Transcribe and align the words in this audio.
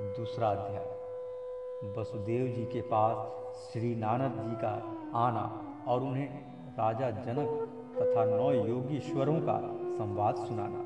दूसरा 0.00 0.48
अध्याय। 0.48 1.94
वसुदेव 1.96 2.46
जी 2.46 2.64
के 2.64 2.80
पास 2.80 3.72
श्री 3.72 3.94
नानद 3.94 4.32
जी 4.42 4.54
का 4.54 4.70
आना 5.14 5.42
और 5.88 6.02
उन्हें 6.02 6.28
राजा 6.78 7.10
जनक 7.10 7.48
तथा 7.98 8.24
नौ 8.24 8.52
योगीश्वरों 8.52 9.40
का 9.40 9.58
संवाद 9.98 10.36
सुनाना। 10.36 10.84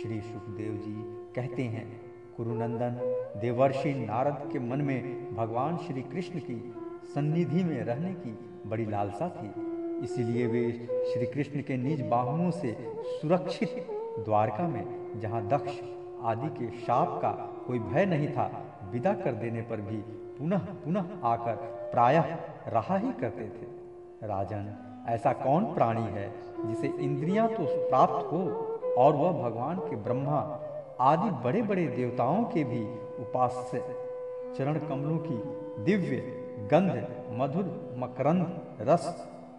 श्री 0.00 0.20
सुखदेव 0.20 0.74
जी 0.74 0.94
कहते 1.34 1.62
हैं, 1.62 2.00
कुरुनंदन, 2.36 2.98
देवर्षि 3.40 3.94
नारद 3.94 4.48
के 4.52 4.58
मन 4.58 4.80
में 4.80 5.34
भगवान 5.34 5.76
श्री 5.76 6.02
कृष्ण 6.02 6.38
की 6.38 6.74
सन्निधि 7.14 7.64
में 7.64 7.84
रहने 7.84 8.12
की 8.14 8.38
बड़ी 8.66 8.86
लालसा 8.86 9.28
थी। 9.28 9.52
इसीलिए 10.04 10.46
वे 10.46 10.72
श्री 11.12 11.26
कृष्ण 11.26 11.62
के 11.62 11.76
निज 11.76 12.00
बाहुओं 12.08 12.50
से 12.50 12.76
सुरक्षित 13.02 13.86
द्वारका 14.24 14.68
में, 14.68 15.20
जहाँ 15.20 15.46
दक्ष 15.48 15.80
आदि 16.22 16.48
के 16.48 16.70
शाप 16.78 17.18
का 17.22 17.49
कोई 17.70 17.78
भय 17.80 18.06
नहीं 18.06 18.28
था। 18.28 18.50
विदा 18.92 19.12
कर 19.14 19.32
देने 19.40 19.60
पर 19.62 19.80
भी 19.80 19.96
पुनः 20.38 20.58
पुनः 20.84 21.10
आकर 21.24 21.56
प्रायः 21.92 22.24
रहा 22.68 22.96
ही 22.96 23.10
करते 23.12 23.44
थे। 23.48 23.66
राजन, 24.26 24.64
ऐसा 25.08 25.32
कौन 25.32 25.64
प्राणी 25.74 26.02
है 26.12 26.24
जिसे 26.66 26.86
इंद्रियाँ 27.04 27.46
तो 27.48 27.66
प्राप्त 27.88 28.32
हो 28.32 28.40
और 28.98 29.14
वह 29.14 29.32
भगवान 29.42 29.76
के 29.80 29.96
ब्रह्मा 29.96 30.38
आदि 31.00 31.30
बड़े 31.44 31.62
बड़े 31.62 31.86
देवताओं 31.88 32.42
के 32.44 32.64
भी 32.64 32.82
उपास्य 33.22 33.82
चरण 34.56 34.78
कमलों 34.78 35.18
की 35.18 35.36
दिव्य 35.84 36.16
गंध, 36.72 37.06
मधुर, 37.32 37.68
मकरंद, 37.98 38.60
रस, 38.80 39.06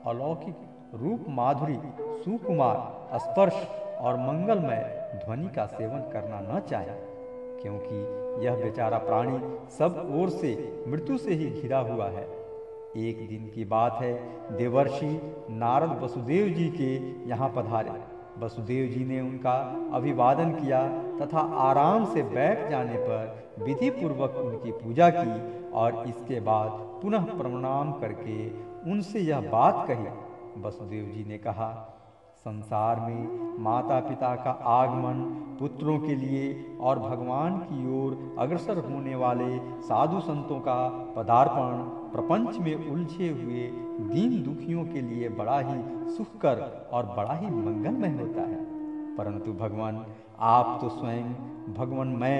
अलौकिक 0.07 0.55
रूप, 0.95 1.25
माधुरी, 1.29 1.79
सुकुमार, 2.23 2.77
स्पर्श 3.19 3.65
और 3.99 4.17
मंगलमय 4.19 4.83
ध्वनि 5.25 5.49
का 5.55 5.65
सेवन 5.67 6.09
करना 6.13 6.39
न 6.43 6.59
चाहे। 6.69 7.10
क्योंकि 7.61 8.45
यह 8.45 8.55
बेचारा 8.55 8.97
प्राणी 8.97 9.39
सब 9.77 10.11
ओर 10.15 10.29
से, 10.29 10.83
मृत्यु 10.87 11.17
से 11.17 11.33
ही 11.33 11.49
घिरा 11.61 11.79
हुआ 11.79 12.07
है। 12.09 12.23
एक 12.97 13.27
दिन 13.27 13.51
की 13.55 13.65
बात 13.65 13.97
है, 14.01 14.13
देवर्षि 14.57 15.11
नारद 15.49 15.99
वसुदेव 16.03 16.47
जी 16.47 16.69
के 16.69 16.95
यहाँ 17.29 17.49
पधारे। 17.55 17.91
वसुदेव 18.39 18.87
जी 18.87 19.05
ने 19.05 19.21
उनका 19.21 19.53
अभिवादन 19.93 20.51
किया 20.51 20.87
तथा 21.17 21.39
आराम 21.39 22.05
से 22.05 22.23
बैठ 22.23 22.69
जाने 22.69 22.97
पर 22.97 23.63
विधि 23.63 23.89
पूर्वक 23.89 24.35
उनकी 24.35 24.71
पूजा 24.71 25.09
की 25.09 25.71
और 25.71 26.03
इसके 26.07 26.39
बाद 26.39 26.69
पुनः 27.01 27.25
प्रणाम 27.37 27.91
करके 27.91 28.49
उनसे 28.91 29.19
यह 29.19 29.49
बात 29.51 29.87
कही। 29.87 30.61
वसुदेव 30.61 31.05
जी 31.05 31.23
ने 31.23 31.37
कहा 31.37 31.69
संसार 32.41 32.99
में 32.99 33.57
माता 33.63 33.99
पिता 33.99 34.35
का 34.35 34.51
आगमन, 34.51 35.19
पुत्रों 35.59 35.99
के 35.99 36.15
लिए 36.15 36.77
और 36.81 36.99
भगवान 36.99 37.57
की 37.57 38.01
ओर 38.01 38.35
अग्रसर 38.39 38.77
होने 38.77 39.15
वाले 39.15 39.57
साधु 39.59 40.19
संतों 40.19 40.59
का 40.59 40.89
पदार्पण 41.17 41.83
प्रपंच 42.11 42.57
में 42.57 42.89
उलझे 42.89 43.29
हुए 43.29 43.63
दीन 44.07 44.43
दुखियों 44.43 44.85
के 44.85 45.01
लिए 45.01 45.29
बड़ा 45.29 45.59
ही 45.59 45.83
सुखकर 46.11 46.89
और 46.93 47.05
बड़ा 47.05 47.33
ही 47.33 47.45
मंगलमय 47.45 48.09
होता 48.09 48.41
है। 48.41 48.65
परंतु 49.17 49.53
भगवान, 49.53 50.05
आप 50.39 50.77
तो 50.81 50.89
स्वयं 50.89 51.33
भगवान 51.73 52.07
मैं 52.07 52.39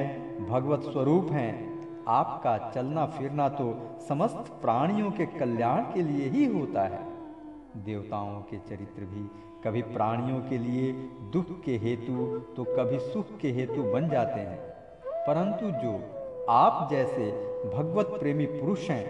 भगवत 0.49 0.81
स्वरूप 0.81 1.27
हैं। 1.31 1.79
आपका 2.07 2.57
चलना 2.57 3.05
फिरना 3.05 3.49
तो 3.49 3.73
समस्त 4.09 4.59
प्राणियों 4.61 5.11
के 5.11 5.25
कल्याण 5.25 5.81
के 5.81 6.01
लिए 6.01 6.29
ही 6.29 6.59
होता 6.59 6.81
है। 6.81 7.05
देवताओं 7.85 8.41
के 8.41 8.57
चरित्र 8.57 9.05
भी 9.05 9.50
कभी 9.63 9.81
प्राणियों 9.81 10.39
के 10.39 10.57
लिए 10.57 10.91
दुख 11.33 11.61
के 11.61 11.77
हेतु 11.77 12.39
तो 12.55 12.63
कभी 12.63 12.99
सुख 12.99 13.25
के 13.41 13.51
हेतु 13.51 13.83
बन 13.83 14.09
जाते 14.09 14.39
हैं। 14.39 14.59
परंतु 15.05 15.65
जो 15.71 15.91
आप 16.49 16.87
जैसे 16.91 17.31
भगवत 17.75 18.05
प्रेमी 18.05 18.45
पुरुष 18.45 18.89
हैं, 18.89 19.07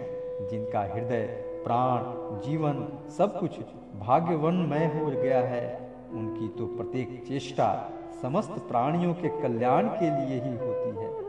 जिनका 0.48 0.80
हृदय, 0.80 1.22
प्राण, 1.64 2.02
जीवन 2.40 2.88
सब 3.18 3.40
कुछ 3.40 3.58
भाग्यवनमय 3.98 4.84
हो 4.84 5.06
गया 5.06 5.40
है, 5.40 5.94
उनकी 6.12 6.48
तो 6.48 6.66
प्रत्येक 6.66 7.24
चेष्टा 7.28 7.90
समस्त 8.22 8.50
प्राणियों 8.50 9.14
के 9.14 9.28
कल्याण 9.28 9.88
के 9.88 10.04
लिए 10.04 10.40
ही 10.40 10.56
होती 10.56 10.90
है। 11.00 11.22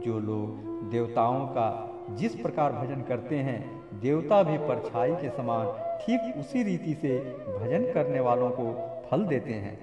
जो 0.00 0.18
लोग 0.18 0.48
देवताओं 0.90 1.46
का 1.46 1.90
जिस 2.10 2.34
प्रकार 2.34 2.72
भजन 2.72 3.02
करते 3.02 3.36
हैं 3.36 3.73
देवता 4.02 4.42
भी 4.42 4.58
परछाई 4.58 5.14
के 5.14 5.28
समान 5.30 5.66
ठीक 5.98 6.36
उसी 6.36 6.62
रीति 6.62 6.94
से 6.94 7.18
भजन 7.58 7.92
करने 7.92 8.20
वालों 8.20 8.50
को 8.50 8.72
फल 9.10 9.24
देते 9.24 9.54
हैं, 9.54 9.78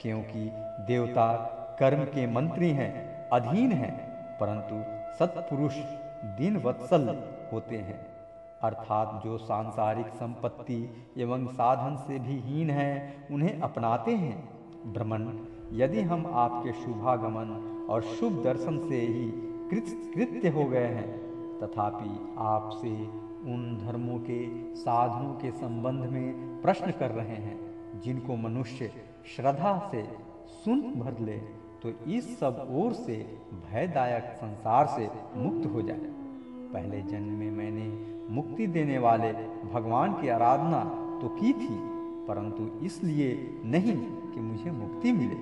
क्योंकि 0.00 0.50
देवता 0.86 1.32
कर्म 1.78 2.04
के 2.04 2.26
मंत्री 2.26 2.70
हैं, 2.70 3.28
अधीन 3.28 3.72
हैं, 3.72 3.92
परंतु 4.38 4.82
सत्पुरुष 5.18 5.76
दिन 6.38 6.56
वत्सल 6.56 7.08
होते 7.52 7.76
हैं। 7.76 8.06
अर्थात 8.62 9.24
जो 9.24 9.38
सांसारिक 9.38 10.06
संपत्ति 10.06 11.06
एवं 11.18 11.46
साधन 11.46 11.96
से 11.96 12.18
भी 12.18 12.38
हीन 12.40 12.70
है, 12.70 13.14
उन्हें 13.30 13.60
अपनाते 13.60 14.10
हैं। 14.10 14.36
भ्रमण 14.92 15.28
यदि 15.72 16.00
हम 16.00 16.26
आपके 16.34 16.72
शुभागमन 16.72 17.86
और 17.90 18.02
शुभ 18.02 18.42
दर्शन 18.44 18.78
से 18.88 19.00
ही 19.00 19.30
कृत 19.70 20.12
कृत्य 20.14 20.48
हो 20.48 20.64
गए 20.64 20.86
हैं, 20.86 21.10
तथापि 21.60 22.34
आपसे 22.38 23.31
उन 23.44 23.76
धर्मों 23.78 24.18
के 24.20 24.40
साधनों 24.76 25.32
के 25.34 25.50
संबंध 25.52 26.04
में 26.10 26.60
प्रश्न 26.62 26.90
कर 26.90 27.10
रहे 27.10 27.36
हैं, 27.36 27.58
जिनको 28.00 28.36
मनुष्य 28.36 28.90
श्रद्धा 29.26 29.76
से 29.92 30.02
सुन 30.64 30.80
भर 30.96 31.18
ले 31.20 31.36
तो 31.82 31.90
इस 32.08 32.38
सब 32.38 32.66
ओर 32.72 32.92
से 32.94 33.16
भयदायक 33.62 34.24
संसार 34.36 34.86
से 34.86 35.08
मुक्त 35.36 35.66
हो 35.66 35.82
जाए। 35.82 36.10
पहले 36.72 37.00
जन्म 37.02 37.32
में 37.32 37.50
मैंने 37.50 37.86
मुक्ति 38.34 38.66
देने 38.66 38.98
वाले 38.98 39.32
भगवान 39.72 40.12
की 40.12 40.28
आराधना 40.28 40.82
तो 41.22 41.28
की 41.30 41.52
थी, 41.52 41.78
परंतु 42.26 42.70
इसलिए 42.86 43.34
नहीं 43.64 43.96
कि 44.32 44.40
मुझे 44.40 44.70
मुक्ति 44.70 45.12
मिले। 45.12 45.36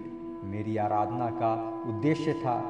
मेरी 0.49 0.77
आराधना 0.77 1.31
का 1.31 1.55
उद्देश्य 1.89 2.33
था 2.35 2.61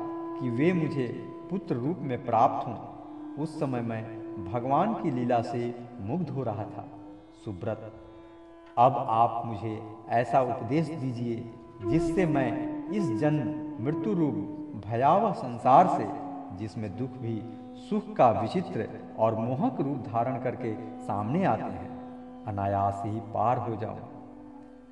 कि 0.41 0.51
वे 0.51 0.73
मुझे 0.73 1.07
पुत्र 1.51 1.75
रूप 1.77 1.99
में 2.01 2.25
प्राप्त 2.25 2.67
हों। 2.67 3.43
उस 3.43 3.59
समय 3.61 3.81
मैं 3.83 4.03
भगवान 4.45 4.95
की 4.95 5.11
लीला 5.11 5.43
से 5.43 5.75
मुग्ध 6.01 6.31
हो 6.31 6.43
रहा 6.43 6.65
था। 6.65 6.89
सुब्रत, 7.45 7.93
अब 8.78 8.97
आप 9.09 9.43
मुझे 9.47 9.83
ऐसा 10.09 10.41
उपदेश 10.43 10.89
दीजिए 10.89 11.55
जिससे 11.87 12.27
मैं 12.27 12.89
इस 12.89 13.19
जन्म 13.19 13.84
मृत्यु 13.84 14.15
रूप 14.15 14.83
भयावह 14.87 15.33
संसार 15.33 15.89
से, 15.89 16.06
जिसमें 16.59 16.97
दुख 16.97 17.11
भी, 17.11 17.43
सुख 17.89 18.17
का 18.17 18.31
विचित्र 18.31 18.89
और 19.19 19.34
मोहक 19.34 19.81
रूप 19.81 19.97
धारण 19.97 20.41
करके 20.43 20.75
सामने 21.00 21.45
आते 21.45 21.62
हैं, 21.62 22.45
अनायास 22.45 23.03
ही 23.06 23.21
पार 23.21 23.59
हो 23.59 23.77
जाऊँ। 23.77 24.09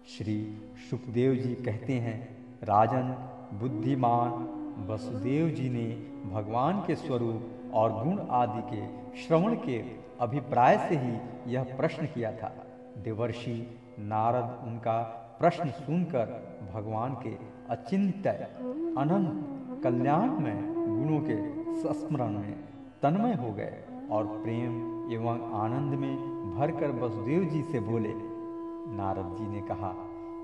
श्री 0.08 0.58
सुखदेव 0.90 1.34
जी 1.34 1.54
कहते 1.54 1.92
हैं, 1.92 2.36
राजन, 2.62 3.14
बुद्धिमान, 3.58 4.54
वसुदेव 4.88 5.48
जी 5.48 5.68
ने 5.68 5.86
भगवान 6.30 6.80
के 6.86 6.94
स्वरूप 6.94 7.57
और 7.74 8.04
गुण 8.04 8.18
आदि 8.30 8.62
के 8.62 8.86
श्रवण 9.20 9.54
के 9.54 9.84
अभिप्राय 10.20 10.78
से 10.78 10.96
ही 10.96 11.52
यह 11.52 11.76
प्रश्न 11.76 12.06
किया 12.06 12.32
था। 12.32 12.52
देवर्षि 12.98 13.80
नारद 13.98 14.68
उनका 14.68 15.02
प्रश्न 15.40 15.70
सुनकर 15.70 16.26
भगवान 16.74 17.14
के 17.14 17.36
अचिंत 17.70 18.26
अनंत 18.26 19.82
कल्याण 19.84 20.30
में 20.30 20.74
गुणों 20.74 21.20
के 21.20 21.36
संस्मरण 21.74 22.30
में 22.30 22.54
तन्मय 23.02 23.34
हो 23.34 23.52
गए 23.52 23.84
और 24.10 24.26
प्रेम 24.26 25.12
एवं 25.12 25.52
आनंद 25.52 25.94
में 25.94 26.16
भरकर 26.58 26.90
वसुदेव 26.90 27.44
जी 27.44 27.62
से 27.62 27.80
बोले, 27.80 28.12
नारद 28.96 29.36
जी 29.38 29.46
ने 29.46 29.60
कहा, 29.60 29.94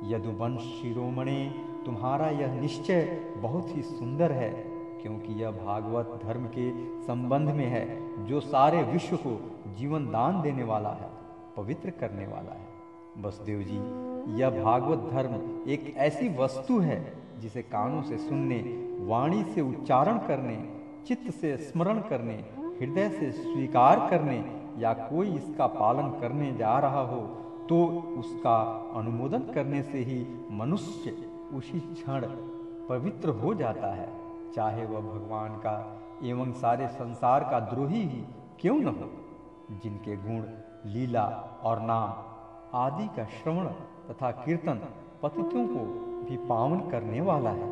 यदुवंश 0.04 0.60
शिरोमणि, 0.60 1.54
तुम्हारा 1.86 2.26
यह 2.26 2.54
निश्चय 2.54 3.02
बहुत 3.36 3.76
ही 3.76 3.82
सुंदर 3.82 4.32
है। 4.32 4.73
क्योंकि 5.04 5.32
यह 5.42 5.50
भागवत 5.54 6.20
धर्म 6.22 6.44
के 6.48 6.70
संबंध 7.02 7.48
में 7.50 7.66
है, 7.66 7.84
जो 8.26 8.40
सारे 8.40 8.82
विश्व 8.82 9.16
को 9.16 9.32
जीवन 9.78 10.06
दान 10.06 10.40
देने 10.42 10.64
वाला 10.64 10.90
है, 10.90 11.08
पवित्र 11.56 11.90
करने 11.90 12.26
वाला 12.26 12.52
है। 12.52 12.72
वसुदेव 13.22 13.62
जी, 13.62 13.76
यह 14.40 14.62
भागवत 14.62 15.10
धर्म 15.12 15.34
एक 15.70 15.94
ऐसी 15.96 16.28
वस्तु 16.36 16.78
है, 16.78 16.98
जिसे 17.40 17.62
कानों 17.62 18.02
से 18.02 18.18
सुनने, 18.18 18.58
वाणी 19.06 19.42
से 19.44 19.60
उच्चारण 19.60 20.18
करने, 20.18 20.56
चित्त 21.06 21.30
से 21.30 21.56
स्मरण 21.56 22.00
करने, 22.00 22.34
हृदय 22.80 23.08
से 23.10 23.30
स्वीकार 23.32 24.08
करने, 24.10 24.42
या 24.78 24.92
कोई 25.04 25.34
इसका 25.34 25.66
पालन 25.66 26.10
करने 26.20 26.52
जा 26.54 26.78
रहा 26.78 27.00
हो 27.06 27.20
तो 27.68 27.84
उसका 28.18 28.56
अनुमोदन 28.96 29.42
करने 29.54 29.82
से 29.82 29.98
ही 29.98 30.18
मनुष्य 30.50 31.16
उसी 31.54 31.80
क्षण 31.80 32.26
पवित्र 32.88 33.28
हो 33.28 33.54
जाता 33.54 33.94
है। 33.94 34.08
चाहे 34.54 34.84
वह 34.86 35.00
भगवान 35.00 35.56
का 35.56 35.74
एवं 36.24 36.52
सारे 36.52 36.88
संसार 36.88 37.44
का 37.44 37.60
द्रोही 37.60 38.02
ही 38.02 38.24
क्यों 38.60 38.76
न 38.80 38.86
हो, 38.86 39.10
जिनके 39.82 40.16
गुण, 40.16 40.42
लीला 40.86 41.24
और 41.62 41.80
नाम 41.80 42.76
आदि 42.76 43.06
का 43.16 43.24
श्रवण 43.24 43.66
तथा 44.10 44.30
कीर्तन 44.30 44.80
पतितों 45.22 45.66
को 45.66 45.84
भी 46.24 46.36
पावन 46.46 46.80
करने 46.90 47.20
वाला 47.20 47.50
है। 47.50 47.68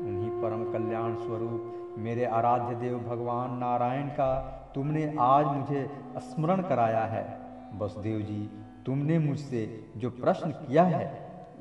उन्हीं 0.00 0.30
परम 0.42 0.64
कल्याण 0.72 1.14
स्वरूप 1.14 1.94
मेरे 1.98 2.24
आराध्य 2.24 2.74
देव 2.74 2.98
भगवान 2.98 3.56
नारायण 3.58 4.08
का 4.08 4.32
तुमने 4.74 5.04
आज 5.20 5.46
मुझे 5.46 5.90
स्मरण 6.18 6.62
कराया 6.62 7.04
है। 7.04 7.24
वसुदेव 7.78 8.20
जी, 8.20 8.50
तुमने 8.86 9.18
मुझसे 9.18 9.62
जो 9.96 10.10
प्रश्न 10.10 10.50
किया 10.50 10.84
है, 10.84 11.06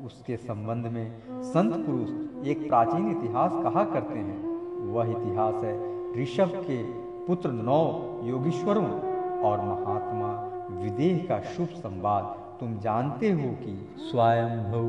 उसके 0.06 0.38
संबंध 0.38 0.88
में 0.88 1.20
संत 1.44 1.86
पुरुष 1.86 2.10
एक 2.48 2.68
प्राचीन 2.68 3.10
इतिहास 3.12 3.52
कहा 3.64 3.84
करते 3.84 4.20
हैं। 4.20 4.45
वह 4.86 5.12
इतिहास 5.12 5.64
है। 5.64 5.76
ऋषभ 6.22 6.52
के 6.56 6.84
पुत्र 7.26 7.52
नौ 7.52 7.82
योगीश्वरों 8.24 8.88
और 9.42 9.62
महात्मा 9.62 10.52
विदेह 10.82 11.26
का 11.30 11.40
शुभ 11.40 11.68
संवाद। 11.68 12.24
तुम 12.60 12.80
जानते 12.80 13.32
हो 13.32 13.52
कि 13.52 13.96
स्वयंभव 14.00 14.86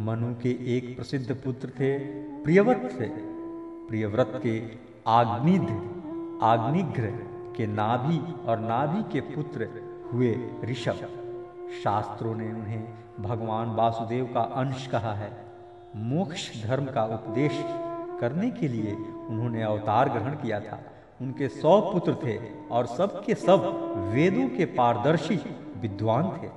मनु 0.00 0.34
के 0.34 0.76
एक 0.76 0.96
प्रसिद्ध 0.96 1.34
पुत्र 1.34 1.68
थे, 1.68 1.98
प्रियव्रत 2.42 2.96
थे। 3.00 3.08
प्रियव्रत 3.88 4.40
के 4.42 4.62
आग्निध 5.06 5.68
आग्निघ्र 6.42 7.06
के 7.56 7.66
नाभि 7.66 8.48
और 8.48 8.58
नाभि 8.58 9.02
के 9.12 9.20
पुत्र 9.20 9.68
हुए 10.12 10.36
ऋषभ। 10.64 11.08
शास्त्रों 11.84 12.34
ने 12.34 12.52
उन्हें 12.52 12.88
भगवान 13.20 13.74
वासुदेव 13.74 14.24
का 14.34 14.40
अंश 14.40 14.86
कहा 14.86 15.12
है। 15.12 15.30
मोक्ष 15.96 16.66
धर्म 16.66 16.84
का 16.84 17.04
उपदेश 17.04 17.64
करने 18.20 18.50
के 18.50 18.68
लिए 18.68 18.96
उन्होंने 19.30 19.62
अवतार 19.62 20.08
ग्रहण 20.08 20.32
किया 20.32 20.60
था। 20.60 20.80
उनके 21.20 21.48
सौ 21.48 21.80
पुत्र 21.80 22.14
थे 22.14 22.38
और 22.70 22.86
सबके 22.86 23.34
सब 23.34 23.64
वेदों 24.14 24.48
के 24.48 24.64
पारदर्शी 24.64 25.40
विद्वान 25.76 26.24
थे। 26.24 26.48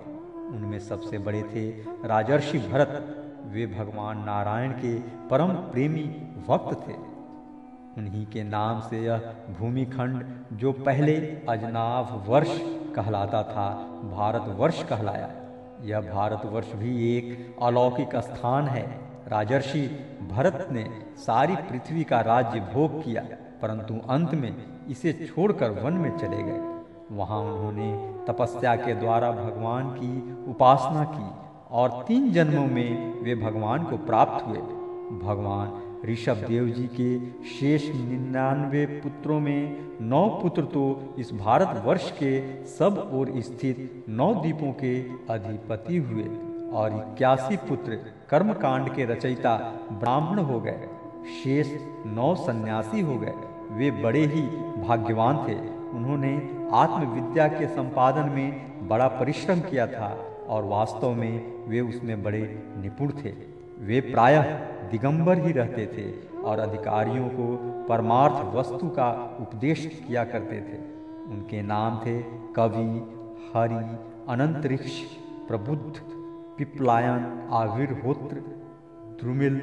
उनमें 0.47 0.79
सबसे 0.79 1.17
बड़े 1.17 1.43
थे 1.43 1.69
राजर्षि 2.07 2.57
भरत। 2.57 3.19
वे 3.45 3.65
भगवान 3.67 4.17
नारायण 4.17 4.71
के 4.71 4.99
परम 4.99 5.53
प्रेमी 5.53 6.03
भक्त 6.47 6.87
थे। 6.87 6.93
उन्हीं 7.97 8.25
के 8.25 8.43
नाम 8.43 8.79
से 8.79 9.03
यह 9.03 9.33
भूमिखंड, 9.59 10.23
जो 10.53 10.71
पहले 10.71 11.15
अजनाभ 11.49 12.25
वर्ष 12.27 12.59
कहलाता 12.95 13.43
था, 13.43 13.69
भारतवर्ष 14.03 14.83
कहलाया। 14.83 15.29
यह 15.81 16.01
भारतवर्ष 16.13 16.73
भी 16.73 17.17
एक 17.17 17.55
अलौकिक 17.61 18.15
स्थान 18.15 18.67
है। 18.67 19.02
राजर्षि 19.33 19.81
भरत 20.29 20.67
ने 20.71 20.85
सारी 21.17 21.55
पृथ्वी 21.69 22.03
का 22.03 22.19
राज्य 22.21 22.59
भोग 22.73 23.03
किया, 23.03 23.21
परंतु 23.61 23.93
अंत 24.09 24.33
में 24.33 24.53
इसे 24.89 25.13
छोड़कर 25.13 25.69
वन 25.83 25.93
में 25.93 26.17
चले 26.17 26.41
गए। 26.43 26.61
वहाँ 27.11 27.39
उन्होंने 27.39 27.91
तपस्या 28.27 28.75
के 28.75 28.93
द्वारा 28.95 29.31
भगवान 29.31 29.89
की 29.91 30.11
उपासना 30.51 31.03
की 31.03 31.29
और 31.71 32.03
तीन 32.07 32.31
जन्मों 32.31 32.67
में 32.67 33.21
वे 33.23 33.35
भगवान 33.35 33.83
को 33.83 33.97
प्राप्त 34.05 34.45
हुए। 34.47 34.57
भगवान 35.19 35.81
ऋषभ 36.05 36.45
देव 36.47 36.69
जी 36.69 36.87
के 36.99 37.09
शेष 37.49 37.87
निन्यानवे 37.87 38.85
पुत्रों 39.01 39.39
में 39.39 39.97
नौ 40.01 40.27
पुत्र 40.41 40.63
तो 40.73 41.15
इस 41.19 41.33
भारत 41.33 41.83
वर्ष 41.85 42.09
के 42.11 42.33
सब 42.67 43.09
ओर 43.13 43.31
स्थित 43.41 44.05
नौ 44.09 44.33
द्वीपों 44.33 44.71
के 44.73 44.95
अधिपति 45.33 45.97
हुए। 45.97 46.23
और 46.73 46.93
इक्यासी 46.93 47.57
पुत्र 47.57 47.99
कर्मकांड 48.29 48.89
के 48.89 49.05
रचयिता 49.05 49.73
ब्राह्मण 49.91 50.39
हो 50.39 50.59
गए। 50.59 50.87
शेष 51.43 51.73
नौ 52.05 52.35
सन्यासी 52.35 53.01
हो 53.01 53.17
गए। 53.19 53.33
वे 53.71 53.91
बड़े 53.91 54.25
ही 54.25 54.41
भाग्यवान 54.81 55.37
थे। 55.47 55.55
उन्होंने 55.89 56.59
आत्मविद्या 56.73 57.47
के 57.47 57.67
संपादन 57.67 58.29
में 58.29 58.51
बड़ा 58.87 59.07
परिश्रम 59.07 59.59
किया 59.59 59.87
था 59.87 60.25
और 60.49 60.63
वास्तव 60.63 61.09
में 61.09 61.67
वे 61.67 61.81
उसमें 61.81 62.23
बड़े 62.23 62.63
निपुण 62.77 63.11
थे। 63.23 63.33
वे 63.79 64.01
प्रायः 64.01 64.59
दिगंबर 64.89 65.37
ही 65.37 65.51
रहते 65.51 65.85
थे 65.85 66.37
और 66.41 66.59
अधिकारियों 66.59 67.29
को 67.29 67.57
परमार्थ 67.89 68.55
वस्तु 68.55 68.89
का 68.89 69.37
उपदेश 69.41 70.05
किया 70.07 70.23
करते 70.23 70.55
थे। 70.55 70.77
उनके 71.31 71.61
नाम 71.61 71.97
थे 71.97 72.21
कवि, 72.55 72.89
हरि, 73.55 73.97
अनंतरिक्ष, 74.29 75.01
प्रबुद्ध। 75.47 76.22
पिपलायन 76.57 77.49
आविर्होत्र 77.51 78.35
द्रुमिल, 79.19 79.61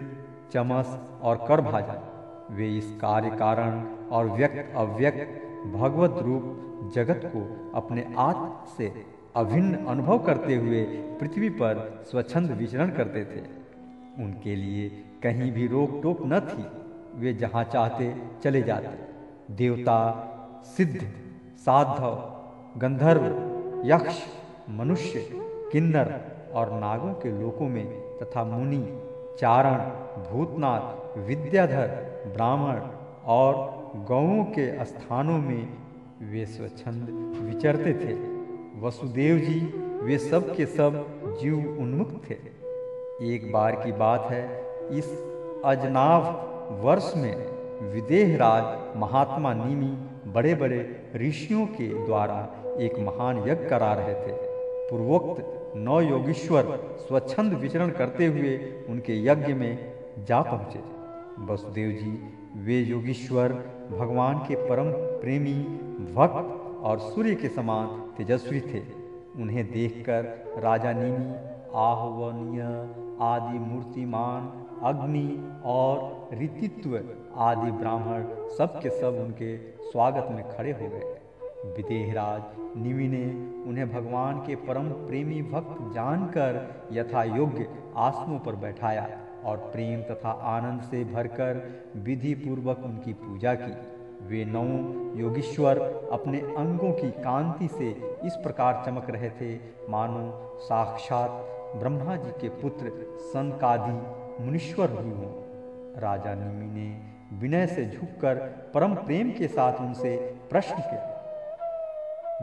चमस 0.53 0.99
और 1.23 1.45
करभाजन 1.49 2.55
वे 2.55 2.77
इस 2.77 2.99
कार्य 3.01 3.31
कारण 3.31 3.83
और 4.09 4.27
व्यक्त 4.27 4.77
अव्यक्त 4.77 5.43
भगवत 5.67 6.15
रूप 6.23 6.91
जगत 6.95 7.21
को 7.25 7.71
अपने 7.75 8.15
आत्म 8.19 8.75
से 8.79 9.07
अभिन्न 9.37 9.87
अनुभव 9.87 10.19
करते 10.19 10.55
हुए 10.55 10.85
पृथ्वी 11.21 11.49
पर 11.49 12.05
स्वच्छंद 12.11 12.51
विचरण 12.51 12.91
करते 12.91 13.25
थे। 13.25 13.41
उनके 14.25 14.57
लिए 14.57 14.89
कहीं 15.23 15.53
भी 15.53 15.67
रोक 15.67 16.01
टोक 16.03 16.19
न 16.23 16.41
थी। 16.41 16.65
वे 17.21 17.33
जहाँ 17.35 17.65
चाहते, 17.65 18.23
चले 18.45 18.63
जाते। 18.63 19.55
देवता, 19.55 19.99
सिद्ध, 20.77 21.01
साधव, 21.57 22.15
गंधर्व, 22.81 23.25
यक्ष, 23.85 24.23
मनुष्य, 24.71 25.29
किन्नर 25.73 26.40
और 26.55 26.73
नागों 26.73 27.13
के 27.13 27.31
लोकों 27.41 27.69
में 27.69 27.87
तथा 28.19 28.45
मुनि, 28.45 28.99
चारण, 29.39 29.77
भूतनाथ, 30.23 31.19
विद्याधर, 31.19 31.87
ब्राह्मण 32.27 32.81
और 33.27 33.55
गौों 34.09 34.45
के 34.45 34.85
स्थानों 34.85 35.39
में 35.39 35.69
वे 36.23 36.47
स्वच्छंद 36.47 37.09
विचरते 37.43 37.93
थे। 37.93 38.15
वसुदेव 38.81 39.39
जी, 39.39 39.61
वे 40.03 40.19
सब 40.19 40.55
के 40.55 40.67
सब 40.67 41.07
जीव 41.41 41.77
उन्मुक्त 41.81 42.31
थे। 42.31 42.35
एक 43.35 43.53
बार 43.53 43.73
की 43.73 43.93
बात 43.93 44.27
है, 44.31 44.65
इस 44.91 45.25
अजनाव 45.65 46.23
वर्ष 46.83 47.13
में 47.17 47.47
विदेहराज 47.93 48.97
महात्मा 48.97 49.55
नीमी 49.55 49.91
बड़े 50.33 50.55
बड़े 50.55 51.11
ऋषियों 51.17 51.67
के 51.67 52.07
द्वारा 52.07 52.49
एक 52.81 52.99
महान 52.99 53.39
यज्ञ 53.39 53.69
करा 53.69 53.93
रहे 53.93 54.15
थे। 54.15 54.33
पूर्वोक्त 54.91 55.60
नौ 55.77 56.01
योगीश्वर 56.01 56.97
स्वच्छंद 57.09 57.53
विचरण 57.53 57.91
करते 57.91 58.27
हुए 58.27 58.57
उनके 58.89 59.25
यज्ञ 59.25 59.55
में 59.55 59.93
जा 60.19 60.43
पहुँचे। 60.43 60.81
वसुदेव 61.45 61.91
जी, 61.91 62.33
वे 62.57 62.81
योगीश्वर, 62.81 63.53
भगवान 63.99 64.39
के 64.39 64.55
परम 64.69 64.91
प्रेमी, 64.93 65.55
भक्त 66.15 66.81
और 66.85 66.99
सूर्य 66.99 67.35
के 67.35 67.49
समान 67.49 67.87
तेजस्वी 68.19 68.61
थे। 68.61 68.81
उन्हें 69.37 69.71
देखकर 69.71 70.25
राजा 70.59 70.93
नीमी, 70.93 71.35
आहवनीय 71.75 72.63
आदि 73.21 73.59
मूर्तिमान 73.59 74.53
अग्नि 74.83 75.53
और 75.65 76.29
ऋतित्व 76.35 77.01
आदि 77.37 77.71
ब्राह्मण 77.71 78.25
सब 78.59 78.81
के 78.81 78.91
सब 79.01 79.07
उनके 79.07 79.57
स्वागत 79.91 80.29
में 80.31 80.57
खड़े 80.57 80.73
हो 80.73 80.89
गए। 80.89 81.20
विदेहराज 81.67 82.43
निमि 82.77 83.09
ने 83.09 83.25
उन्हें 83.71 83.93
भगवान 83.93 84.39
के 84.39 84.55
परम 84.57 84.89
प्रेमी 84.89 85.43
भक्त 85.43 85.95
जानकर 85.95 86.87
यथा 86.93 87.25
योग्य 87.25 87.69
आसनों 87.97 88.39
पर 88.39 88.57
बैठाया 88.57 89.09
और 89.45 89.57
प्रेम 89.57 90.03
तथा 90.03 90.31
आनंद 90.31 90.83
से 90.83 91.05
भरकर 91.05 91.81
विधि 91.97 92.35
पूर्वक 92.35 92.79
उनकी 92.85 93.13
पूजा 93.13 93.55
की। 93.55 93.73
वे 94.27 94.45
नौ 94.45 94.65
योगीश्वर 95.21 95.79
अपने 96.13 96.41
अंगों 96.41 96.93
की 96.93 97.11
कांति 97.11 97.69
से 97.69 97.91
इस 98.25 98.37
प्रकार 98.37 98.83
चमक 98.87 99.11
रहे 99.11 99.31
थे। 99.31 99.55
मानो 99.89 100.59
साक्षात 100.61 101.31
ब्रह्मा 101.77 102.17
जी 102.17 102.31
के 102.31 102.49
पुत्र 102.49 102.93
सनकादि 103.21 103.93
मुनीश्वर 104.45 104.87
भी 104.87 105.11
हों। 105.11 105.33
राजा 106.01 106.35
निमि 106.35 106.67
ने 106.67 107.11
विनय 107.39 107.67
से 107.67 107.87
झुककर 107.87 108.35
परम 108.75 108.95
प्रेम 108.95 109.31
के 109.31 109.49
साथ 109.49 109.81
उनसे 109.81 110.17
प्रश्न 110.51 110.75
किया 110.75 111.20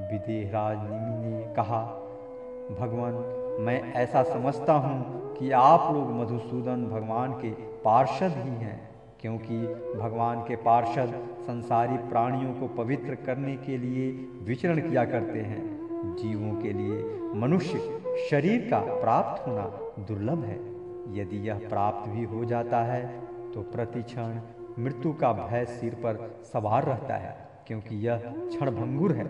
विदेहराज 0.01 0.77
निमि 0.82 1.27
ने 1.27 1.42
कहा, 1.56 1.82
भगवान, 2.80 3.13
मैं 3.60 3.82
ऐसा 3.96 4.24
समझता 4.24 4.74
हूँ 4.74 5.36
कि 5.36 5.50
आप 5.51 5.94
लोग 5.94 6.12
मधुसूदन 6.12 6.86
भगवान 6.86 7.32
के 7.34 7.50
पार्षद 7.84 8.34
ही 8.38 8.50
हैं, 8.58 8.80
क्योंकि 9.22 9.58
भगवान 9.96 10.42
के 10.42 10.56
पार्षद 10.63 11.13
संसारी 11.42 11.98
प्राणियों 12.10 12.54
को 12.54 12.68
पवित्र 12.75 13.16
करने 13.25 13.56
के 13.58 13.77
लिए 13.77 14.12
विचरण 14.44 14.80
किया 14.82 15.06
करते 15.06 15.42
हैं। 15.42 15.66
जीवों 16.16 16.54
के 16.62 16.74
लिए 16.74 17.01
मनुष्य 17.36 17.80
शरीर 18.30 18.68
का 18.72 18.80
प्राप्त 19.01 19.48
होना 19.48 19.63
दुर्लभ 20.08 20.44
है। 20.44 20.60
यदि 21.13 21.38
यह 21.48 21.68
प्राप्त 21.70 22.10
भी 22.10 22.24
हो 22.25 22.46
जाता 22.46 22.84
है 22.84 23.04
तो 23.54 23.62
प्रतिक्षण 23.74 24.39
मृत्यु 24.80 25.13
का 25.13 25.32
भय 25.34 25.66
सिर 25.66 25.94
पर 25.96 26.18
सवार 26.54 26.84
रहता 26.84 27.16
है, 27.16 27.36
क्योंकि 27.68 27.96
यह 28.08 28.18
क्षणभंगुर 28.18 29.12
है। 29.12 29.25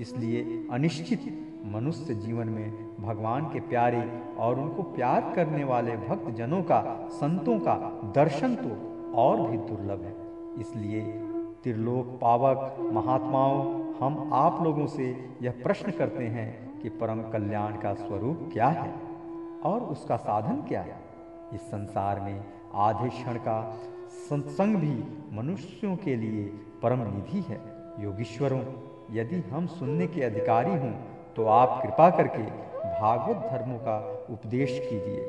इसलिए 0.00 0.68
अनिश्चित 0.70 1.20
मनुष्य 1.64 2.14
जीवन 2.14 2.48
में 2.48 2.96
भगवान 3.00 3.44
के 3.44 3.60
प्यारे 3.60 4.02
और 4.38 4.58
उनको 4.60 4.82
प्यार 4.82 5.32
करने 5.36 5.64
वाले 5.64 5.96
भक्त 5.96 6.30
जनों 6.30 6.62
का, 6.62 7.08
संतों 7.12 7.58
का 7.58 7.74
दर्शन 8.14 8.54
तो 8.54 9.12
और 9.14 9.50
भी 9.50 9.56
दुर्लभ 9.56 10.02
है। 10.02 10.14
इसलिए 10.60 11.00
त्रिलोक 11.62 12.18
पावक 12.20 12.76
महात्माओं, 12.92 13.62
हम 14.00 14.30
आप 14.32 14.62
लोगों 14.62 14.86
से 14.86 15.30
यह 15.42 15.54
प्रश्न 15.62 15.90
करते 15.90 16.24
हैं 16.24 16.80
कि 16.80 16.88
परम 16.88 17.22
कल्याण 17.22 17.76
का 17.76 17.94
स्वरूप 17.94 18.48
क्या 18.52 18.68
है 18.68 18.94
और 19.64 19.80
उसका 19.80 20.16
साधन 20.16 20.56
क्या 20.68 20.80
है? 20.80 20.98
इस 21.54 21.60
संसार 21.60 22.20
में 22.20 22.44
आधे 22.74 23.08
क्षण 23.08 23.34
का 23.34 23.78
सत्संग 24.28 24.76
भी 24.76 25.04
मनुष्यों 25.36 25.96
के 25.96 26.16
लिए 26.16 26.44
परम 26.82 26.98
निधि 26.98 27.40
है। 27.40 27.60
योगीश्वरों 28.00 28.60
यदि 29.10 29.40
हम 29.50 29.66
सुनने 29.66 30.06
के 30.06 30.22
अधिकारी 30.22 30.70
हों 30.70 30.92
तो 31.36 31.46
आप 31.46 31.80
कृपा 31.82 32.08
करके 32.10 32.42
भागवत 33.00 33.36
धर्मों 33.50 33.78
का 33.78 33.96
उपदेश 34.30 34.78
कीजिए, 34.80 35.24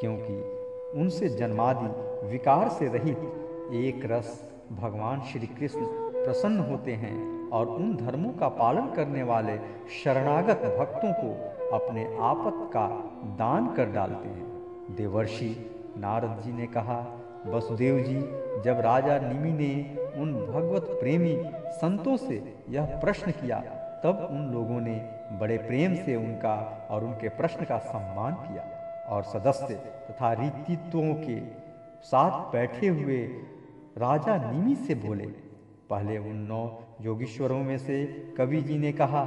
क्योंकि 0.00 1.00
उनसे 1.00 1.28
जन्मादि 1.28 2.28
विकार 2.28 2.68
से 2.68 2.88
रहित 2.88 3.72
एक 3.74 4.04
रस 4.04 4.40
भगवान 4.72 5.20
श्री 5.22 5.46
कृष्ण 5.46 5.86
प्रसन्न 6.14 6.60
होते 6.60 6.92
हैं 6.94 7.50
और 7.50 7.66
उन 7.66 7.94
धर्मों 7.96 8.32
का 8.32 8.48
पालन 8.48 8.86
करने 8.86 9.22
वाले 9.22 9.58
शरणागत 9.94 10.62
भक्तों 10.78 11.12
को 11.12 11.76
अपने 11.76 12.04
आपत 12.20 12.70
का 12.72 12.86
दान 13.38 13.74
कर 13.74 13.92
डालते 13.92 14.28
हैं। 14.28 14.94
देवर्षि 14.96 15.54
नारद 15.98 16.42
जी 16.42 16.52
ने 16.52 16.66
कहा 16.66 16.98
वसुदेव 17.46 17.98
जी, 17.98 18.14
जब 18.64 18.80
राजा 18.80 19.18
निमि 19.18 19.52
ने 19.52 19.72
उन 20.20 20.32
भगवत 20.46 20.86
प्रेमी 21.00 21.36
संतों 21.72 22.16
से 22.16 22.42
यह 22.70 22.98
प्रश्न 23.00 23.30
किया, 23.30 23.58
तब 24.04 24.28
उन 24.30 24.50
लोगों 24.52 24.80
ने 24.80 24.94
बड़े 25.40 25.56
प्रेम 25.58 25.94
से 25.94 26.16
उनका 26.16 26.54
और 26.90 27.04
उनके 27.04 27.28
प्रश्न 27.28 27.64
का 27.64 27.78
सम्मान 27.78 28.34
किया 28.34 28.62
और 29.08 29.22
सदस्य 29.22 29.74
तथा 30.10 30.32
रीतित्वों 30.32 31.14
के 31.14 31.40
साथ 32.02 32.52
बैठे 32.52 32.88
हुए 32.88 33.18
राजा 33.98 34.36
निमि 34.52 34.74
से 34.76 34.94
बोले, 34.94 35.26
पहले 35.90 36.18
उन 36.18 36.36
नौ 36.48 36.62
योगीश्वरों 37.00 37.58
में 37.58 37.78
से 37.78 38.04
कवि 38.38 38.60
जी 38.62 38.78
ने 38.78 38.92
कहा, 38.92 39.22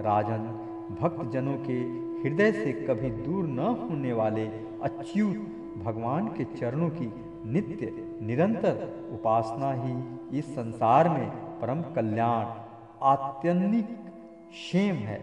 राजन 0.00 0.46
भक्त 1.00 1.30
जनों 1.32 1.56
के 1.68 1.78
हृदय 2.22 2.52
से 2.52 2.72
कभी 2.86 3.10
दूर 3.10 3.44
न 3.44 3.58
होने 3.80 4.12
वाले 4.12 4.46
अच्युत 4.82 5.36
भगवान 5.84 6.26
के 6.28 6.44
चरणों 6.56 6.88
की 6.90 7.06
नित्य, 7.46 7.92
निरंतर 8.22 9.08
उपासना 9.12 9.72
ही 9.72 10.38
इस 10.38 10.54
संसार 10.54 11.08
में 11.08 11.30
परम 11.60 11.82
कल्याण 11.82 12.46
आत्यंतिक 13.02 13.86
क्षेम 14.50 14.94
है 14.94 15.20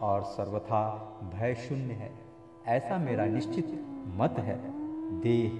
और 0.00 0.22
सर्वथा 0.22 0.80
भय 1.34 1.54
शून्य 1.54 1.92
है। 1.94 2.10
ऐसा 2.66 2.98
मेरा 2.98 3.24
निश्चित 3.24 3.86
मत 4.16 4.34
है। 4.38 4.60
देह, 5.20 5.50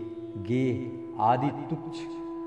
गेह 0.43 1.23
आदि 1.23 1.51
तुच्छ 1.51 1.99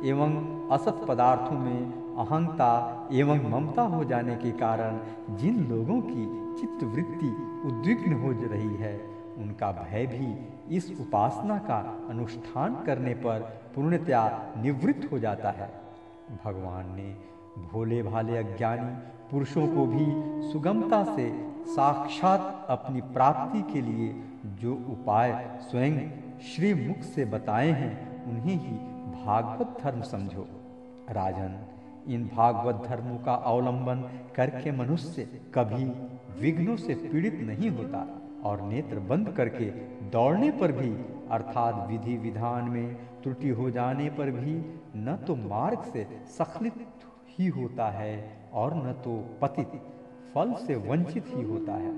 एवं 0.06 0.70
असत 0.70 1.06
पदार्थों 1.08 1.58
में 1.60 2.01
अहंता 2.18 2.72
एवं 3.12 3.50
ममता 3.51 3.82
हो 3.82 4.03
जाने 4.03 4.36
के 4.36 4.51
कारण 4.51 5.00
जिन 5.36 5.63
लोगों 5.63 6.01
की 6.01 6.25
चित्त 6.62 6.84
वृत्ति 6.84 7.30
उद्विग्न 7.65 8.13
हो 8.13 8.32
रही 8.32 8.75
है, 8.75 9.01
उनका 9.38 9.72
भय 9.72 10.06
भी 10.06 10.27
इस 10.72 10.92
उपासना 11.00 11.58
का 11.58 12.08
अनुष्ठान 12.10 12.84
करने 12.84 13.13
पर 13.13 13.40
पूर्णतया 13.75 14.54
निवृत्त 14.58 15.12
हो 15.12 15.20
जाता 15.20 15.50
है। 15.50 15.82
भगवान 16.46 16.96
ने 16.96 17.16
भोले 17.72 18.04
भाले 18.04 18.38
अज्ञानी 18.38 18.96
पुरुषों 19.32 19.68
को 19.68 19.86
भी 19.86 20.06
सुगमता 20.51 21.04
से 21.16 21.51
साक्षात 21.66 22.68
अपनी 22.70 23.01
प्राप्ति 23.01 23.74
के 23.74 23.82
लिए 23.82 24.24
जो 24.46 24.74
उपाय 24.74 25.60
स्वयं 25.62 26.10
श्री 26.40 26.74
मुख 26.74 26.98
से 26.98 27.25
बताए 27.25 27.70
हैं, 27.70 28.25
उन्हें 28.25 28.56
ही 28.56 28.78
भागवत 29.25 29.78
धर्म 29.84 30.01
समझो। 30.01 30.48
राजन, 31.10 31.66
इन 32.08 32.30
भागवत 32.36 32.88
धर्मों 32.88 33.18
का 33.18 33.34
अवलंबन 33.34 34.10
करके 34.36 34.72
मनुष्य 34.72 35.24
कभी 35.54 35.84
विघ्नों 36.42 36.78
से 36.78 36.94
पीड़ित 36.94 37.40
नहीं 37.42 37.70
होता। 37.70 38.21
और 38.44 38.62
नेत्र 38.62 39.00
बंद 39.00 39.30
करके 39.30 39.66
दौड़ने 40.10 40.52
पर 40.52 40.72
भी, 40.72 40.90
अर्थात 41.32 41.88
विधि 41.90 42.18
विधान 42.18 42.70
में 42.70 42.96
त्रुटि 43.24 43.50
हो 43.50 43.70
जाने 43.70 44.10
पर 44.10 44.32
भी, 44.32 44.56
न 44.96 45.24
तो 45.28 45.36
मार्ग 45.36 45.82
से 45.84 46.08
सखलित 46.38 46.74
ही 47.30 47.48
होता 47.48 47.90
है 47.90 48.38
और 48.54 48.74
न 48.76 48.92
तो 48.92 49.38
पतित, 49.42 49.82
फल 50.36 50.54
से 50.54 50.76
वंचित 50.76 51.26
ही 51.28 51.44
होता 51.44 51.74
है। 51.74 51.94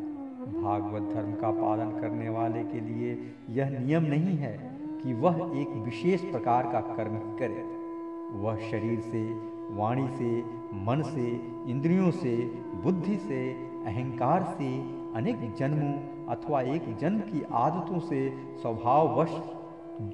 भागवत 0.63 1.13
धर्म 1.13 1.33
का 1.33 1.51
पालन 1.51 1.99
करने 2.01 2.29
वाले 2.29 2.63
के 2.63 2.79
लिए 2.79 3.33
यह 3.49 3.69
नियम 3.79 4.03
नहीं 4.03 4.37
है 4.37 4.57
कि 5.03 5.13
वह 5.13 5.51
एक 5.55 5.67
विशेष 5.69 6.21
प्रकार 6.21 6.71
का 6.71 6.79
कर्म 6.79 7.17
करे। 7.17 7.63
वह 8.39 8.69
शरीर 8.71 8.99
से, 8.99 9.33
वाणी 9.75 10.07
से, 10.07 10.41
मन 10.85 11.01
से, 11.05 11.29
इंद्रियों 11.71 12.11
से, 12.11 12.35
बुद्धि 12.83 13.17
से, 13.17 13.53
अहंकार 13.85 14.43
से 14.43 14.81
अनेक 15.15 15.53
जन्मों 15.55 15.93
अथवा 16.29 16.61
एक 16.61 16.97
जन्म 16.97 17.19
की 17.19 17.43
आदतों 17.51 17.99
से 17.99 18.29
स्वभाववश 18.61 19.29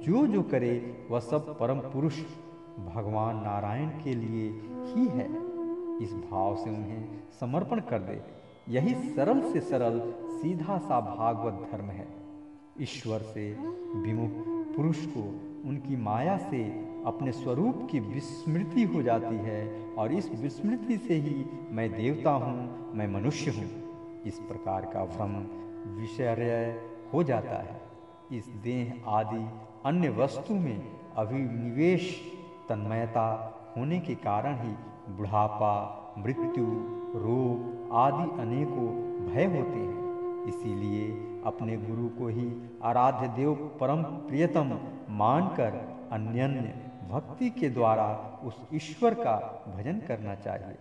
जो 0.06 0.26
जो 0.26 0.42
करे, 0.42 1.06
वह 1.10 1.20
सब 1.20 1.58
परम 1.58 1.78
पुरुष 1.78 2.20
भगवान 2.94 3.36
नारायण 3.36 3.88
के 3.88 4.14
लिए 4.14 4.48
ही 4.84 5.06
है। 5.06 5.26
इस 6.02 6.14
भाव 6.30 6.56
से 6.56 6.70
उन्हें 6.70 7.22
समर्पण 7.40 7.80
कर 7.80 7.98
दे। 7.98 8.22
यही 8.68 8.94
सरल 8.94 9.52
से 9.52 9.60
सरल, 9.60 10.00
सीधा 10.38 10.78
सा 10.78 11.00
भागवत 11.00 11.68
धर्म 11.72 11.84
है। 11.84 12.06
ईश्वर 12.80 13.18
से 13.18 13.56
विमुख 13.94 14.30
पुरुष 14.76 15.06
को 15.06 15.20
उनकी 15.68 15.96
माया 15.96 16.36
से 16.36 16.64
अपने 17.06 17.32
स्वरूप 17.32 17.88
की 17.90 18.00
विस्मृति 18.00 18.82
हो 18.82 19.02
जाती 19.02 19.36
है 19.36 19.94
और 19.98 20.12
इस 20.12 20.30
विस्मृति 20.34 20.98
से 20.98 21.14
ही 21.14 21.44
मैं 21.70 21.92
देवता 21.92 22.30
हूँ, 22.30 22.92
मैं 22.94 23.08
मनुष्य 23.08 23.50
हूँ। 23.50 23.70
इस 24.26 24.38
प्रकार 24.38 24.84
का 24.84 25.04
भ्रम 25.04 25.34
विषय 25.86 26.80
हो 27.14 27.22
जाता 27.22 27.56
है। 27.56 27.80
इस 28.32 28.46
देह 28.46 29.10
आदि 29.10 29.44
अन्य 29.84 30.08
वस्तु 30.08 30.54
में 30.54 30.92
अभिनिवेश 31.16 32.20
तन्मयता 32.68 33.26
होने 33.76 34.00
के 34.00 34.14
कारण 34.14 34.54
ही 34.60 34.74
बुढ़ापा, 35.16 35.72
मृत्यु, 36.18 36.64
रोग 37.18 37.88
आदि 37.92 38.40
अनेकों 38.40 38.88
भय 39.26 39.44
होते 39.44 39.78
हैं। 39.78 39.98
इसीलिए 40.46 41.08
अपने 41.46 41.76
गुरु 41.76 42.08
को 42.08 42.28
ही 42.28 42.70
आराध्य 42.82 43.28
देव 43.28 43.54
परम 43.80 44.02
प्रियतम 44.02 44.78
मानकर 45.10 45.72
अन्यन्य 46.12 46.74
भक्ति 47.10 47.50
के 47.50 47.68
द्वारा 47.68 48.06
उस 48.44 48.66
ईश्वर 48.74 49.14
का 49.14 49.36
भजन 49.76 50.00
करना 50.08 50.34
चाहिए। 50.34 50.76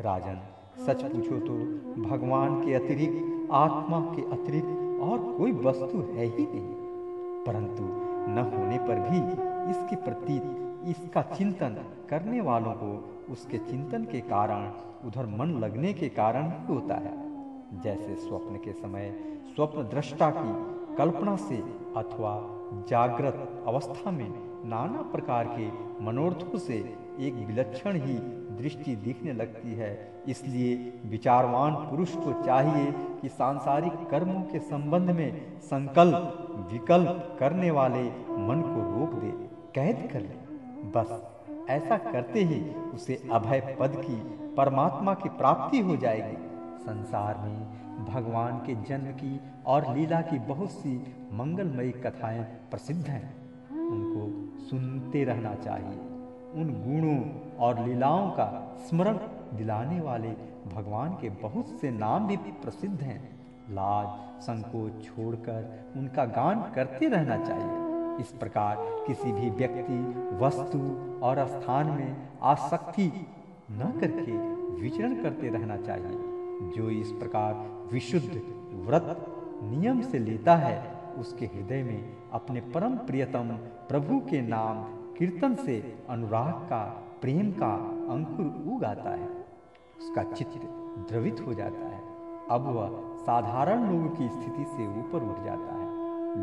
राजन, 0.00 0.40
सच 0.86 1.02
पूछो 1.02 1.38
तो 1.40 1.54
भगवान 2.02 2.66
के 2.66 2.74
अतिरिक्त 2.74 3.39
आत्मा 3.52 4.00
के 4.00 4.22
अतिरिक्त 4.22 5.00
और 5.02 5.34
कोई 5.38 5.52
वस्तु 5.52 5.98
है 5.98 6.24
ही 6.24 6.42
नहीं। 6.42 6.74
परंतु 7.44 7.82
न 8.30 8.52
होने 8.54 8.78
पर 8.78 9.10
भी 9.10 9.16
इसके 9.70 9.96
प्रति 9.96 10.56
इसका 10.90 11.22
चिंतन 11.22 11.84
करने 12.10 12.40
वालों 12.40 12.72
को 12.72 13.18
उसके 13.32 13.58
चिंतन 13.58 14.04
के 14.04 14.20
कारण, 14.20 14.72
उधर 15.08 15.26
मन 15.26 15.46
लगने 15.46 15.92
के 15.92 16.08
कारण 16.08 16.48
ही 16.48 16.74
होता 16.74 16.94
है। 16.94 17.30
जैसे 17.80 18.14
स्वप्न 18.14 18.56
के 18.56 18.72
समय 18.72 19.20
स्वप्न 19.54 19.82
दृष्टा 19.82 20.32
की 20.36 20.80
कल्पना 20.96 21.36
से 21.36 21.56
अथवा 21.96 22.56
जागृत 22.88 23.64
अवस्था 23.66 24.10
में 24.10 24.34
नाना 24.68 25.02
प्रकार 25.02 25.44
के 25.58 25.68
मनोर्थों 26.04 26.58
से 26.58 26.74
एक 27.20 27.34
विलक्षण 27.34 27.92
ही 27.92 28.39
दृष्टि 28.50 28.96
दिखने 28.96 29.32
लगती 29.32 29.74
है। 29.74 30.12
इसलिए 30.28 31.00
विचारवान 31.06 31.74
पुरुष 31.74 32.14
को 32.14 32.42
चाहिए 32.42 32.92
कि 33.22 33.28
सांसारिक 33.28 34.08
कर्मों 34.10 34.42
के 34.42 34.58
संबंध 34.58 35.10
में 35.10 35.60
संकल्प, 35.60 36.46
विकल्प 36.72 37.36
करने 37.40 37.70
वाले 37.70 38.02
मन 38.28 38.62
को 38.66 39.00
रोक 39.00 39.14
दे, 39.14 39.30
कैद 39.74 40.10
कर 40.12 40.20
ले। 40.20 40.50
बस 40.90 41.30
ऐसा 41.70 41.96
करते 41.96 42.40
ही 42.40 42.74
उसे 42.74 43.28
अभय 43.32 43.76
पद 43.80 43.92
की 43.96 44.16
परमात्मा 44.54 45.14
की 45.14 45.28
प्राप्ति 45.28 45.80
हो 45.80 45.96
जाएगी। 45.96 46.36
संसार 46.82 47.38
में 47.38 47.80
भगवान 48.04 48.56
के 48.58 48.74
जन्म 48.74 49.04
की 49.04 49.40
और 49.66 49.96
लीला 49.96 50.20
की 50.20 50.38
बहुत 50.38 50.70
सी 50.70 51.14
मंगलमयी 51.32 51.90
कथाएँ 51.90 52.42
प्रसिद्ध 52.70 53.06
हैं। 53.06 53.40
उनको 53.90 54.58
सुनते 54.64 55.24
रहना 55.24 55.54
चाहिए। 55.54 56.09
उन 56.54 56.64
गुणों 56.64 57.48
और 57.56 57.86
लीलाओं 57.86 58.30
का 58.30 58.76
स्मरण 58.88 59.18
दिलाने 59.56 60.00
वाले 60.00 60.28
भगवान 60.74 61.12
के 61.12 61.30
बहुत 61.30 61.68
से 61.68 61.90
नाम 61.90 62.26
भी 62.26 62.36
प्रसिद्ध 62.36 63.02
हैं। 63.02 63.40
लाज, 63.70 64.40
संकोच 64.42 65.04
छोड़कर 65.04 65.84
उनका 65.96 66.24
गान 66.24 66.72
करते 66.74 67.08
रहना 67.08 67.44
चाहिए। 67.44 67.90
इस 68.20 68.32
प्रकार 68.32 68.76
किसी 68.80 69.32
भी 69.32 69.50
व्यक्ति, 69.50 69.98
वस्तु 70.44 70.78
और 71.22 71.46
स्थान 71.46 71.86
में 71.86 72.28
आसक्ति 72.42 73.26
न 73.70 73.92
करके 74.00 74.32
विचरण 74.82 75.22
करते 75.22 75.48
रहना 75.48 75.76
चाहिए। 75.76 76.18
जो 76.76 76.90
इस 76.90 77.12
प्रकार 77.12 77.54
विशुद्ध 77.92 78.42
व्रत 78.72 79.26
नियम 79.62 80.00
से 80.00 80.18
लेता 80.18 80.56
है, 80.56 80.94
उसके 81.18 81.46
हृदय 81.46 81.82
में 81.82 82.16
अपने 82.32 82.60
परम 82.60 82.96
प्रियतम 82.96 83.48
प्रभु 83.88 84.18
के 84.18 84.42
नाम 84.42 84.99
कीर्तन 85.20 85.54
से 85.54 85.74
अनुराग 86.10 86.52
का, 86.64 86.82
प्रेम 87.20 87.50
का 87.52 87.72
अंकुर 88.12 88.74
उगाता 88.74 89.10
है। 89.10 89.26
उसका 89.98 90.22
चित्त 90.22 90.60
द्रवित 91.08 91.40
हो 91.46 91.54
जाता 91.54 91.86
है। 91.86 92.00
अब 92.50 92.68
वह 92.68 92.94
साधारण 93.16 93.82
लोगों 93.90 94.08
की 94.10 94.28
स्थिति 94.28 94.64
से 94.64 94.86
ऊपर 95.00 95.26
उठ 95.26 95.44
जाता 95.44 95.74
है। 95.74 95.88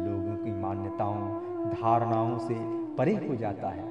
लोगों 0.03 0.36
की 0.43 0.51
मान्यताओं, 0.51 1.25
धारणाओं 1.72 2.38
से 2.39 2.55
परे 2.96 3.15
हो 3.27 3.36
जाता 3.36 3.69
है। 3.69 3.88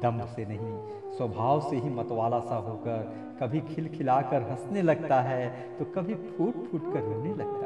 दम्भ 0.00 0.26
से 0.26 0.46
नहीं, 0.46 0.72
स्वभाव 1.12 1.60
से 1.60 1.76
ही 1.76 1.90
मतवाला 1.90 2.40
सा 2.40 2.56
होकर 2.56 2.98
कभी 3.40 3.60
खिलखिलाकर 3.60 4.42
हंसने 4.42 4.82
लगता 4.82 5.20
है 5.20 5.48
तो 5.78 5.84
कभी 5.94 6.14
फूट 6.14 6.64
फूट 6.64 6.92
कर 6.92 7.02
रोने 7.02 7.34
लगता 7.34 7.65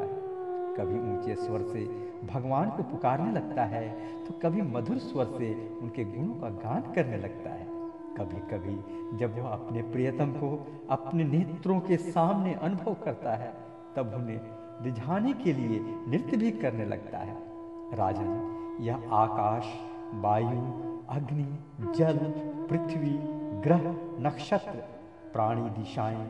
कभी 0.77 0.99
ऊँचे 1.11 1.35
स्वर 1.35 1.61
से 1.63 1.83
भगवान 2.27 2.69
को 2.69 2.83
पुकारने 2.83 3.31
लगता 3.31 3.63
है 3.65 3.89
तो 4.25 4.33
कभी 4.39 4.61
मधुर 4.61 4.97
स्वर 4.99 5.25
से 5.37 5.53
उनके 5.81 6.03
गुणों 6.05 6.35
का 6.35 6.49
गान 6.63 6.93
करने 6.93 7.17
लगता 7.17 7.49
है। 7.49 7.65
कभी 8.17 8.39
कभी 8.49 9.17
जब 9.17 9.37
वह 9.37 9.49
अपने 9.49 9.81
प्रियतम 9.81 10.31
को 10.33 10.49
अपने 10.89 11.23
नेत्रों 11.23 11.79
के 11.79 11.97
सामने 11.97 12.53
अनुभव 12.53 12.95
करता 13.03 13.35
है, 13.35 13.53
तब 13.95 14.13
उन्हें 14.15 14.39
रिझाने 14.83 15.33
के 15.33 15.53
लिए 15.53 15.79
नृत्य 16.07 16.37
भी 16.37 16.51
करने 16.51 16.85
लगता 16.85 17.17
है। 17.17 17.35
राजन 17.93 18.77
यह 18.81 19.09
आकाश, 19.13 19.73
वायु, 20.15 20.61
अग्नि, 21.09 21.47
जल, 21.95 22.17
पृथ्वी, 22.69 23.17
ग्रह, 23.63 23.89
नक्षत्र, 24.21 24.83
प्राणी 25.33 25.69
दिशाएँ, 25.69 26.27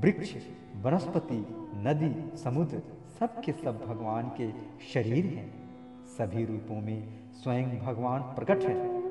वृक्ष, 0.00 0.34
वनस्पति, 0.82 1.44
नदी, 1.86 2.36
समुद्र 2.38 2.82
सब 3.20 3.40
के 3.40 3.52
सब 3.52 3.84
भगवान 3.86 4.32
के 4.40 4.50
शरीर 4.92 5.24
हैं। 5.26 5.54
सभी 6.04 6.44
रूपों 6.44 6.80
में 6.80 7.08
स्वयं 7.32 7.78
भगवान 7.78 8.20
प्रकट 8.22 8.62
है। 8.62 9.04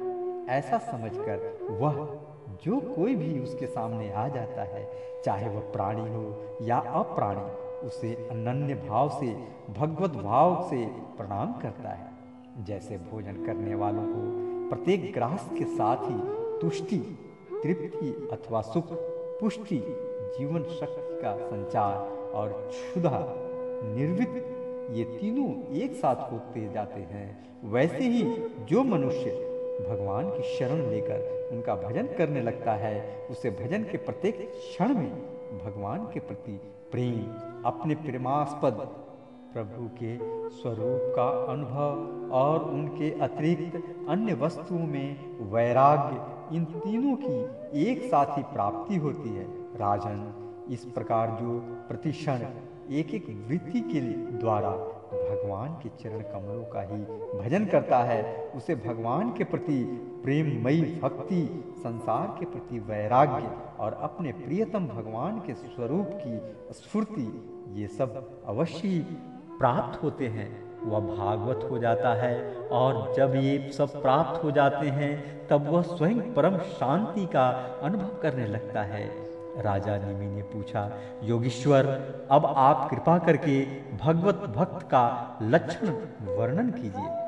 ऐसा 0.47 0.77
समझकर 0.77 1.57
वह, 1.69 2.19
जो 2.63 2.95
कोई 2.95 3.15
भी 3.15 3.39
उसके 3.39 3.65
सामने 3.65 4.13
आ 4.13 4.27
जाता 4.27 4.63
है, 4.63 4.91
चाहे 5.25 5.49
वह 5.49 5.59
प्राणी 5.59 6.13
हो 6.13 6.45
या 6.61 6.77
अप्राणी, 6.79 7.41
उसे 7.87 8.15
अनन्य 8.15 8.75
भाव 8.75 9.09
से, 9.09 9.47
भगवत 9.77 10.09
भाव 10.09 10.67
से 10.69 10.85
प्रणाम 10.87 11.53
करता 11.53 11.89
है। 11.89 12.09
जैसे 12.63 12.97
भोजन 12.97 13.45
करने 13.45 13.75
वालों 13.75 14.03
को 14.03 14.43
प्रत्येक 14.69 15.13
ग्रास 15.13 15.49
के 15.59 15.65
साथ 15.65 15.97
ही 15.97 16.19
तुष्टि, 16.61 16.97
तृप्ति 17.63 18.29
अथवा 18.31 18.61
सुख, 18.61 18.85
पुष्टि, 19.39 19.83
जीवन 20.39 20.63
शक्ति 20.63 21.21
का 21.21 21.37
संचार 21.37 21.97
और 22.31 22.69
क्षुधा 22.71 23.42
निर्वित 23.83 24.43
ये 24.91 25.03
तीनों 25.03 25.75
एक 25.75 25.93
साथ 25.93 26.31
होते 26.31 26.69
जाते 26.73 26.99
हैं। 27.01 27.27
वैसे 27.63 28.03
ही 28.03 28.23
जो 28.65 28.83
मनुष्य 28.83 29.31
भगवान 29.89 30.29
की 30.29 30.57
शरण 30.57 30.89
लेकर 30.89 31.49
उनका 31.51 31.75
भजन 31.75 32.07
करने 32.17 32.41
लगता 32.41 32.73
है, 32.73 33.27
उसे 33.31 33.49
भजन 33.51 33.83
के 33.83 33.97
प्रत्येक 33.97 34.51
क्षण 34.51 34.87
में 34.87 35.11
भगवान 35.65 36.05
के 36.05 36.19
प्रति 36.19 36.59
प्रेम, 36.91 37.23
अपने 37.65 37.95
प्रेमास्पद 37.95 38.87
प्रभु 39.53 39.87
के 40.03 40.17
स्वरूप 40.49 41.13
का 41.15 41.27
अनुभव 41.53 42.31
और 42.31 42.63
उनके 42.63 43.11
अतिरिक्त 43.19 43.75
अन्य 44.09 44.33
वस्तुओं 44.33 44.79
में 44.79 45.35
वैराग्य, 45.51 46.55
इन 46.55 46.65
तीनों 46.65 47.15
की 47.15 47.83
एक 47.83 48.03
साथ 48.03 48.37
ही 48.37 48.43
प्राप्ति 48.43 48.95
होती 48.95 49.29
है। 49.29 49.45
राजन, 49.75 50.33
इस 50.71 50.85
प्रकार 50.85 51.37
जो 51.41 51.59
प्रतिक्षण 51.87 52.45
एक 52.91 53.13
एक 53.13 53.45
वृत्ति 53.49 53.79
के 53.81 53.99
द्वारा 54.37 54.69
भगवान 55.13 55.73
के 55.73 55.89
चरण 55.89 56.19
कमलों 56.19 56.63
का 56.63 56.81
ही 56.81 56.97
भजन 57.39 57.65
करता 57.65 57.97
है। 57.97 58.51
उसे 58.55 58.75
भगवान 58.75 59.33
के 59.33 59.43
प्रति 59.43 59.83
प्रेममयी 60.23 60.81
भक्ति, 60.81 61.63
संसार 61.77 62.27
के 62.39 62.45
प्रति 62.45 62.79
वैराग्य 62.79 63.51
और 63.79 63.93
अपने 63.93 64.31
प्रियतम 64.31 64.87
भगवान 64.87 65.39
के 65.39 65.53
स्वरूप 65.53 66.09
की 66.11 66.73
स्फूर्ति, 66.73 67.51
ये 67.73 67.87
सब 67.87 68.41
अवश्य 68.45 68.87
ही 68.87 68.99
प्राप्त 69.59 70.03
होते 70.03 70.27
हैं। 70.27 70.63
वह 70.83 70.99
भागवत 70.99 71.67
हो 71.71 71.77
जाता 71.77 72.13
है 72.13 72.55
और 72.55 73.13
जब 73.13 73.35
ये 73.35 73.71
सब 73.71 74.01
प्राप्त 74.01 74.43
हो 74.43 74.51
जाते 74.51 74.87
हैं, 74.87 75.47
तब 75.47 75.69
वह 75.69 75.81
स्वयं 75.81 76.33
परम 76.33 76.57
शांति 76.57 77.25
का 77.25 77.49
अनुभव 77.81 78.19
करने 78.21 78.47
लगता 78.47 78.83
है। 78.83 79.22
राजा 79.57 79.97
निमि 79.97 80.25
ने 80.25 80.41
पूछा, 80.41 80.91
योगीश्वर, 81.23 81.85
अब 82.31 82.45
आप 82.45 82.89
कृपा 82.89 83.17
करके 83.17 83.65
भगवत 83.97 84.35
भक्त 84.35 84.87
का 84.87 85.37
लक्षण 85.41 85.87
वर्णन 86.37 86.71
कीजिए। 86.71 87.23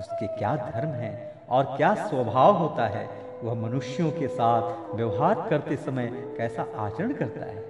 उसके 0.00 0.26
क्या 0.26 0.56
धर्म 0.56 0.88
है 0.88 1.34
और 1.50 1.64
क्या 1.64 1.94
स्वभाव 1.94 2.56
होता 2.56 2.86
है? 2.86 3.08
वह 3.44 3.54
मनुष्यों 3.54 4.10
के 4.10 4.28
साथ 4.28 4.94
व्यवहार 4.94 5.46
करते 5.50 5.76
समय 5.76 6.06
कैसा 6.38 6.66
आचरण 6.76 7.12
करता 7.12 7.46
है? 7.46 7.64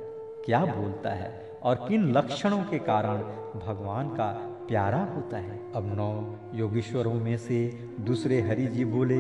क्या 0.45 0.65
बोलता 0.65 1.11
है? 1.11 1.51
और 1.63 1.75
किन 1.75 2.13
लक्षणों 2.13 2.65
के 2.65 2.79
कारण 2.79 3.17
भगवान 3.67 4.09
का 4.09 4.27
प्यारा 4.69 4.99
होता 4.99 5.37
है? 5.37 5.73
अब 5.73 5.85
नौ 5.97 6.35
योगेश्वरों 6.59 7.15
में 7.15 7.37
से 7.37 7.89
दूसरे 8.01 8.41
हरि 8.41 8.67
जी 8.67 8.85
बोले, 8.85 9.19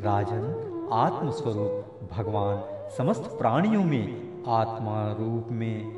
राजन, 0.00 0.70
आत्मस्वरूप 0.92 2.08
भगवान 2.12 2.73
समस्त 2.90 3.22
प्राणियों 3.22 3.84
में, 3.84 4.44
आत्मा 4.48 5.12
रूप 5.12 5.48
में, 5.50 5.92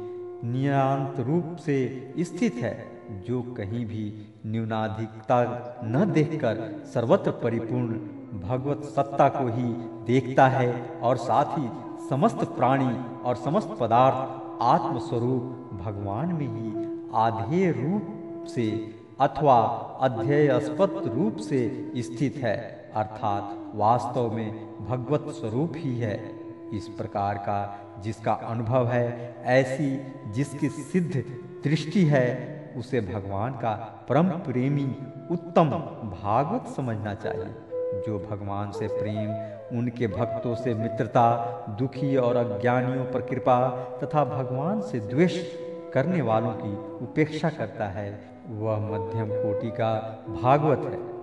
नियांत 0.45 1.21
रूप 1.21 1.57
से 1.57 2.15
स्थित 2.19 2.55
है, 2.55 2.87
जो 3.27 3.43
कहीं 3.43 3.87
भी 3.87 4.27
न्यूनाधिकता 4.47 5.43
न 5.85 6.13
देखकर 6.13 6.83
सर्वत्र 6.85 7.31
परिपूर्ण 7.31 7.95
भगवत 8.41 8.85
सत्ता 8.85 9.29
को 9.29 9.49
ही 9.49 9.73
देखता 10.07 10.49
है 10.49 11.01
और 11.03 11.17
साथ 11.17 11.59
ही 11.59 11.69
समस्त 12.09 12.45
प्राणी 12.45 13.23
और 13.25 13.37
समस्त 13.37 13.77
पदार्थ 13.81 14.63
आत्मस्वरूप 14.63 15.71
भगवान 15.85 16.33
में 16.33 16.49
ही 16.49 16.87
आधेय 17.15 17.71
रूप 17.71 18.47
से 18.47 18.95
अथवा 19.21 19.61
अध्ययस्पद 20.01 21.13
रूप 21.15 21.37
से 21.37 21.93
स्थित 21.97 22.37
है, 22.37 22.57
अर्थात 22.95 23.73
वास्तव 23.75 24.33
में 24.33 24.77
भगवत 24.87 25.25
स्वरूप 25.29 25.73
ही 25.77 25.99
है। 25.99 26.36
इस 26.75 26.89
प्रकार 26.89 27.35
का 27.35 27.81
जिसका 28.01 28.33
अनुभव 28.33 28.89
है, 28.89 29.37
ऐसी 29.45 30.07
जिसकी 30.33 30.69
सिद्ध 30.69 31.25
दृष्टि 31.65 32.05
है, 32.05 32.57
उसे 32.77 33.01
भगवान 33.01 33.53
का 33.53 34.05
परम 34.09 34.29
प्रेमी 34.29 34.97
उत्तम 35.31 35.71
भागवत 36.23 36.67
समझना 36.77 37.15
चाहिए। 37.15 37.55
जो 38.07 38.29
भगवान 38.31 38.71
से 38.71 38.89
प्रेम, 38.89 39.57
उनके 39.79 40.07
भक्तों 40.07 40.55
से 40.55 40.75
मित्रता, 40.75 41.67
दुखी 41.69 42.17
और 42.17 42.37
अज्ञानियों 42.37 43.05
पर 43.05 43.21
कृपा 43.21 43.69
तथा 44.05 44.25
भगवान 44.25 44.81
से 44.81 45.01
द्वेष 45.01 45.53
करने 45.95 46.23
वालों 46.23 46.51
की 46.51 47.05
उपेक्षा 47.05 47.51
करता 47.51 47.85
है, 47.85 48.21
वह 48.49 48.79
मध्यम 48.79 49.29
कोटि 49.29 49.71
का 49.71 50.25
भागवत 50.43 50.79
है। 50.79 51.17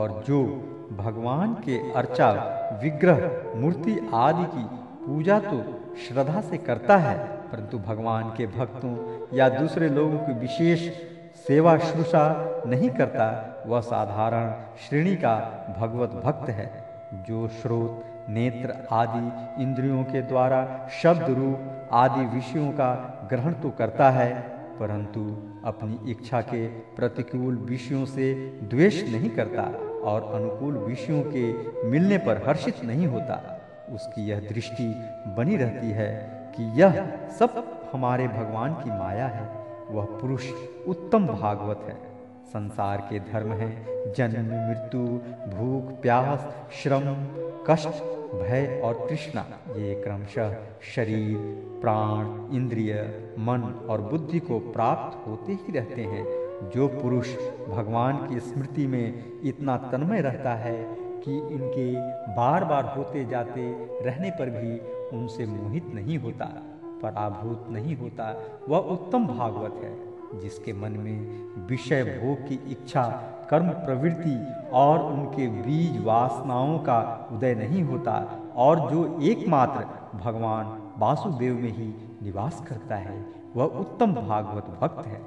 और 0.00 0.24
जो 0.26 0.44
भगवान 0.92 1.54
के 1.54 1.92
अर्चा, 1.92 2.56
विग्रह, 2.82 3.52
मूर्ति 3.56 4.10
आदि 4.14 4.44
की 4.44 4.79
पूजा 5.00 5.38
तो 5.40 5.58
श्रद्धा 5.98 6.40
से 6.40 6.56
करता 6.58 6.96
है, 6.96 7.16
परंतु 7.52 7.78
भगवान 7.78 8.28
के 8.36 8.46
भक्तों 8.48 8.94
या 9.36 9.48
दूसरे 9.48 9.88
लोगों 9.88 10.18
की 10.18 10.32
विशेष 10.40 10.88
सेवा 11.38 11.76
शुश्रूषा 11.78 12.24
नहीं 12.66 12.90
करता, 12.90 13.26
वह 13.66 13.80
साधारण 13.80 14.52
श्रेणी 14.78 15.14
का 15.16 15.34
भगवत 15.78 16.10
भक्त 16.24 16.50
है, 16.50 16.68
जो 17.28 17.48
श्रोत 17.52 18.28
नेत्र 18.28 18.74
आदि 18.92 19.62
इंद्रियों 19.62 20.02
के 20.04 20.22
द्वारा 20.22 20.88
शब्द 21.02 21.30
रूप 21.30 21.88
आदि 21.92 22.24
विषयों 22.36 22.70
का 22.72 22.92
ग्रहण 23.30 23.52
तो 23.52 23.70
करता 23.70 24.10
है, 24.10 24.32
परंतु 24.78 25.20
अपनी 25.64 26.10
इच्छा 26.10 26.40
के 26.42 26.66
प्रतिकूल 26.96 27.56
विषयों 27.68 28.04
से 28.06 28.32
द्वेष 28.70 29.02
नहीं 29.04 29.30
करता 29.30 29.62
और 30.02 30.30
अनुकूल 30.34 30.76
विषयों 30.78 31.22
के 31.26 31.88
मिलने 31.88 32.18
पर 32.18 32.42
हर्षित 32.46 32.84
नहीं 32.84 33.06
होता। 33.06 33.49
उसकी 33.94 34.26
यह 34.26 34.40
दृष्टि 34.40 34.94
बनी 35.36 35.56
रहती 35.56 35.90
है 35.90 36.30
कि 36.56 36.82
यह 36.82 37.18
सब 37.38 37.80
हमारे 37.92 38.28
भगवान 38.28 38.74
की 38.74 38.90
माया 38.90 39.26
है। 39.26 39.60
वह 39.90 40.04
पुरुष 40.04 40.46
उत्तम 40.88 41.26
भागवत 41.26 41.80
है। 41.88 42.10
संसार 42.46 42.98
के 42.98 43.20
धर्म 43.20 43.52
हैं। 43.52 43.86
जन्म, 44.12 44.68
मृत्यु, 44.68 45.00
भूख, 45.56 46.00
प्यास, 46.00 46.54
श्रम, 46.72 47.02
कष्ट, 47.66 48.02
भय 48.30 48.80
और 48.84 49.06
तृष्णा, 49.08 49.46
ये 49.68 50.02
क्रमशः 50.02 50.56
शरीर, 50.94 51.36
प्राण, 51.80 52.26
इंद्रिय, 52.56 52.94
मन 53.38 53.86
और 53.90 54.00
बुद्धि 54.00 54.38
को 54.38 54.58
प्राप्त 54.58 55.28
होते 55.28 55.52
ही 55.52 55.72
रहते 55.72 56.02
हैं। 56.02 56.24
जो 56.74 56.88
पुरुष 56.88 57.36
भगवान 57.68 58.28
की 58.28 58.40
स्मृति 58.40 58.86
में 58.86 59.24
इतना 59.44 59.76
तन्मय 59.76 60.20
रहता 60.20 60.54
है 60.54 61.09
कि 61.24 61.36
इनके 61.54 61.92
बार 62.36 62.64
बार 62.64 62.84
होते 62.96 63.24
जाते 63.24 63.70
रहने 64.02 64.30
पर 64.30 64.50
भी 64.50 64.78
उनसे 65.16 65.46
मोहित 65.46 65.86
नहीं 65.94 66.18
होता, 66.18 66.44
पराभूत 67.02 67.66
नहीं 67.70 67.96
होता। 67.96 68.30
वह 68.68 68.78
उत्तम 68.78 69.26
भागवत 69.26 69.80
है, 69.84 70.40
जिसके 70.40 70.72
मन 70.72 70.92
में 70.92 71.66
विषय 71.66 72.02
भोग 72.02 72.46
की 72.48 72.60
इच्छा, 72.70 73.04
कर्म 73.50 73.68
प्रवृत्ति 73.68 74.36
और 74.72 75.02
उनके 75.02 75.46
बीज 75.48 76.04
वासनाओं 76.04 76.78
का 76.78 77.28
उदय 77.32 77.54
नहीं 77.54 77.82
होता 77.82 78.12
और 78.56 78.90
जो 78.90 79.18
एकमात्र 79.22 80.18
भगवान 80.18 80.78
वासुदेव 80.98 81.54
में 81.54 81.72
ही 81.72 81.86
निवास 82.22 82.64
करता 82.68 82.96
है, 82.96 83.24
वह 83.56 83.64
उत्तम 83.80 84.12
भागवत 84.14 84.66
भक्त 84.80 85.06
है, 85.06 85.20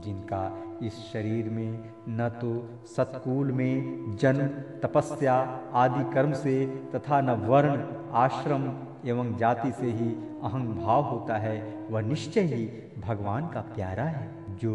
जिनका 0.00 0.42
इस 0.82 0.98
शरीर 1.12 1.48
में, 1.50 1.92
न 2.08 2.28
तो 2.40 2.52
सतकुल 2.86 3.52
में 3.52 4.16
जन्म 4.20 4.46
तपस्या 4.80 5.34
आदि 5.74 6.04
कर्म 6.14 6.32
से 6.32 6.66
तथा 6.94 7.20
न 7.20 7.30
वर्ण, 7.46 7.82
आश्रम 8.12 8.70
एवं 9.06 9.36
जाति 9.36 9.72
से 9.72 9.86
ही 9.86 10.08
अहंग 10.42 10.74
भाव 10.76 11.02
होता 11.02 11.36
है। 11.36 11.86
वह 11.90 12.00
निश्चय 12.00 12.40
ही 12.40 12.64
भगवान 13.00 13.48
का 13.48 13.60
प्यारा 13.74 14.04
है, 14.04 14.28
जो 14.56 14.74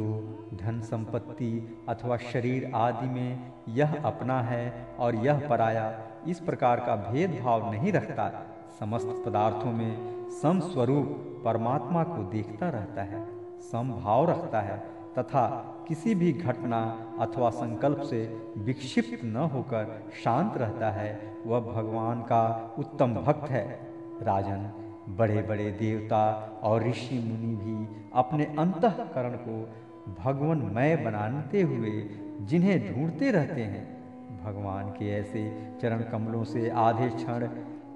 धन 0.54 0.80
संपत्ति 0.82 1.52
अथवा 1.90 2.18
शरीर 2.18 2.72
आदि 2.76 3.08
में 3.08 3.52
यह 3.70 3.96
अपना 4.04 4.42
है 4.42 4.88
और 5.00 5.16
यह 5.16 5.48
पराया 5.50 5.92
इस 6.28 6.40
प्रकार 6.40 6.80
का 6.80 6.96
भेदभाव 7.12 7.72
नहीं 7.72 7.92
रखता। 7.92 8.32
समस्त 8.80 9.24
पदार्थों 9.26 9.72
में 9.72 10.30
समस्वरूप 10.42 11.42
परमात्मा 11.46 12.04
को 12.04 12.24
देखता 12.32 12.70
रहता 12.70 13.04
है, 13.04 13.26
समभाव 13.72 14.30
रखता 14.30 14.62
है 14.62 14.78
तथा 15.20 15.48
किसी 15.88 16.16
भी 16.16 16.34
घटना 16.34 17.08
अथवा 17.20 17.50
संकल्प 17.50 18.02
से 18.02 18.42
विक्षिप्त 18.58 19.26
न 19.26 19.36
होकर 19.36 20.04
शांत 20.24 20.58
रहता 20.58 20.92
है, 20.92 21.34
वह 21.46 21.60
भगवान 21.60 22.22
का 22.22 22.76
उत्तम 22.80 23.14
भक्त 23.14 23.50
है। 23.50 23.80
राजन 24.22 24.72
बड़े 25.10 25.42
बड़े 25.42 25.72
देवता 25.72 26.26
और 26.64 26.84
ऋषि 26.84 27.16
मुनि 27.16 27.56
भी 27.56 28.08
अपने 28.14 28.46
अंतकरण 28.46 29.34
को 29.34 29.70
भगवानमय 30.24 30.96
बनाते 30.96 31.62
हुए 31.62 32.10
जिन्हें 32.42 32.94
ढूंढते 32.94 33.32
रहते 33.32 33.62
हैं। 33.62 34.00
भगवान 34.44 34.90
के 34.90 35.10
ऐसे 35.10 35.74
चरण 35.82 36.02
कमलों 36.02 36.44
से 36.44 36.70
आधे 36.70 37.10
क्षण, 37.10 37.48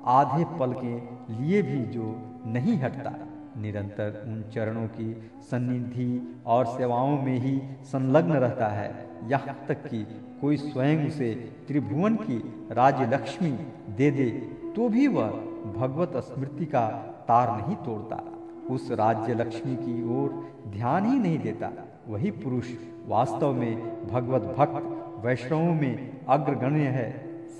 आधे 0.05 0.43
पल 0.59 0.73
के 0.73 0.95
लिए 1.33 1.61
भी 1.61 1.85
जो 1.85 2.15
नहीं 2.45 2.77
हटता। 2.77 3.11
निरंतर 3.57 4.23
उन 4.27 4.41
चरणों 4.53 4.87
की 4.87 5.13
सन्निधि 5.41 6.41
और 6.45 6.65
सेवाओं 6.67 7.17
में 7.21 7.37
ही 7.39 7.59
संलग्न 7.83 8.33
रहता 8.33 8.67
है। 8.67 8.91
यहाँ 9.29 9.55
तक 9.67 9.87
कि 9.87 10.03
कोई 10.41 10.57
स्वयं 10.57 11.07
उसे 11.07 11.33
त्रिभुवन 11.67 12.15
की 12.15 12.37
राज्य 12.71 13.05
लक्ष्मी 13.05 13.51
दे 13.97 14.11
दे 14.11 14.29
तो 14.75 14.89
भी 14.89 15.07
वह 15.07 15.29
भगवत 15.75 16.17
स्मृति 16.23 16.65
का 16.65 16.87
तार 17.27 17.51
नहीं 17.57 17.75
तोड़ता। 17.75 18.23
उस 18.69 18.91
राज्य 18.91 19.33
लक्ष्मी 19.33 19.75
की 19.75 20.01
ओर 20.15 20.31
ध्यान 20.67 21.05
ही 21.05 21.19
नहीं 21.19 21.39
देता। 21.39 21.71
वही 22.07 22.31
पुरुष 22.31 22.69
वास्तव 23.07 23.53
में 23.53 24.07
भगवत 24.07 24.41
भक्त 24.57 25.23
वैष्णवों 25.25 25.73
में 25.73 26.25
अग्रगण्य 26.29 26.87
है, 26.87 27.07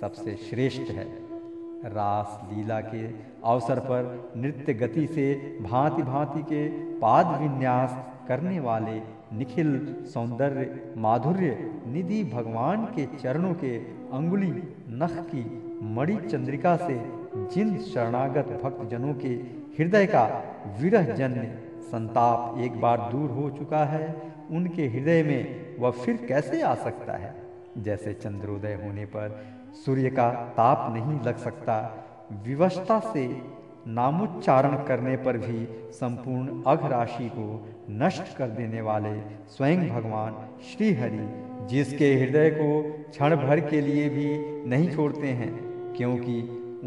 सबसे 0.01 0.35
श्रेष्ठ 0.39 0.91
है। 0.91 1.05
रास 1.85 2.39
लीला 2.51 2.79
के 2.81 3.07
अवसर 3.43 3.79
पर 3.79 4.31
नृत्य 4.37 4.73
गति 4.73 5.07
से 5.07 5.33
भांति 5.61 6.03
भांति 6.03 6.41
के 6.43 6.67
पाद 6.99 7.41
विन्यास 7.41 7.95
करने 8.27 8.59
वाले 8.59 9.01
निखिल 9.37 9.95
सौंदर्य 10.13 10.93
माधुर्य 10.97 11.57
निधि 11.87 12.23
भगवान 12.23 12.85
के 12.85 13.05
चरणों 13.17 13.53
के 13.53 13.77
अंगुली 14.13 14.51
नख 14.89 15.17
की 15.33 15.43
मणि 15.95 16.15
चंद्रिका 16.15 16.75
से 16.77 16.95
जिन 17.35 17.77
शरणागत 17.77 18.59
भक्त 18.63 18.89
जनों 18.89 19.13
के 19.13 19.33
हृदय 19.79 20.05
का 20.05 20.23
विरह 20.81 21.13
जन्य 21.15 21.59
संताप 21.81 22.57
एक 22.59 22.81
बार 22.81 23.09
दूर 23.11 23.29
हो 23.29 23.49
चुका 23.49 23.85
है, 23.85 24.21
उनके 24.51 24.87
हृदय 24.87 25.23
में 25.23 25.75
वह 25.79 25.91
फिर 25.91 26.25
कैसे 26.27 26.61
आ 26.61 26.75
सकता 26.75 27.13
है? 27.13 27.35
जैसे 27.77 28.13
चंद्रोदय 28.13 28.73
होने 28.73 29.05
पर 29.05 29.45
सूर्य 29.85 30.09
का 30.09 30.31
ताप 30.57 30.93
नहीं 30.93 31.19
लग 31.21 31.37
सकता 31.37 31.75
विवशता 32.31 32.99
से 32.99 33.41
नामोच्चारण 33.87 34.75
करने 34.83 35.15
पर 35.17 35.37
भी 35.37 35.65
संपूर्ण 35.91 36.61
अघ 36.67 36.91
राशि 36.91 37.29
को 37.29 37.67
नष्ट 37.89 38.35
कर 38.37 38.47
देने 38.47 38.81
वाले 38.81 39.19
स्वयं 39.47 39.89
भगवान 39.89 40.35
श्री 40.63 40.93
हरि 40.93 41.67
जिसके 41.67 42.13
हृदय 42.15 42.49
को 42.49 42.81
क्षण 43.09 43.35
भर 43.35 43.59
के 43.59 43.81
लिए 43.81 44.09
भी 44.09 44.27
नहीं 44.69 44.95
छोड़ते 44.95 45.27
हैं, 45.27 45.51
क्योंकि 45.93 46.41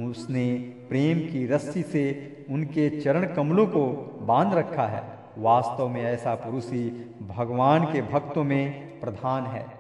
उसने 0.05 0.55
प्रेम 0.89 1.19
की 1.19 1.47
रस्सी 1.47 1.83
से 1.83 2.05
उनके 2.51 2.89
चरण 3.01 3.35
कमलों 3.35 3.67
को 3.67 3.87
बाँध 4.21 4.55
रखा 4.55 4.87
है। 4.87 5.03
वास्तव 5.39 5.89
में 5.89 6.03
ऐसा 6.03 6.35
पुरुष 6.35 6.71
ही 6.73 6.89
भगवान 7.29 7.85
के 7.85 8.03
भक्तों 8.03 8.45
में 8.45 9.01
प्रधान 9.01 9.47
है। 9.47 9.76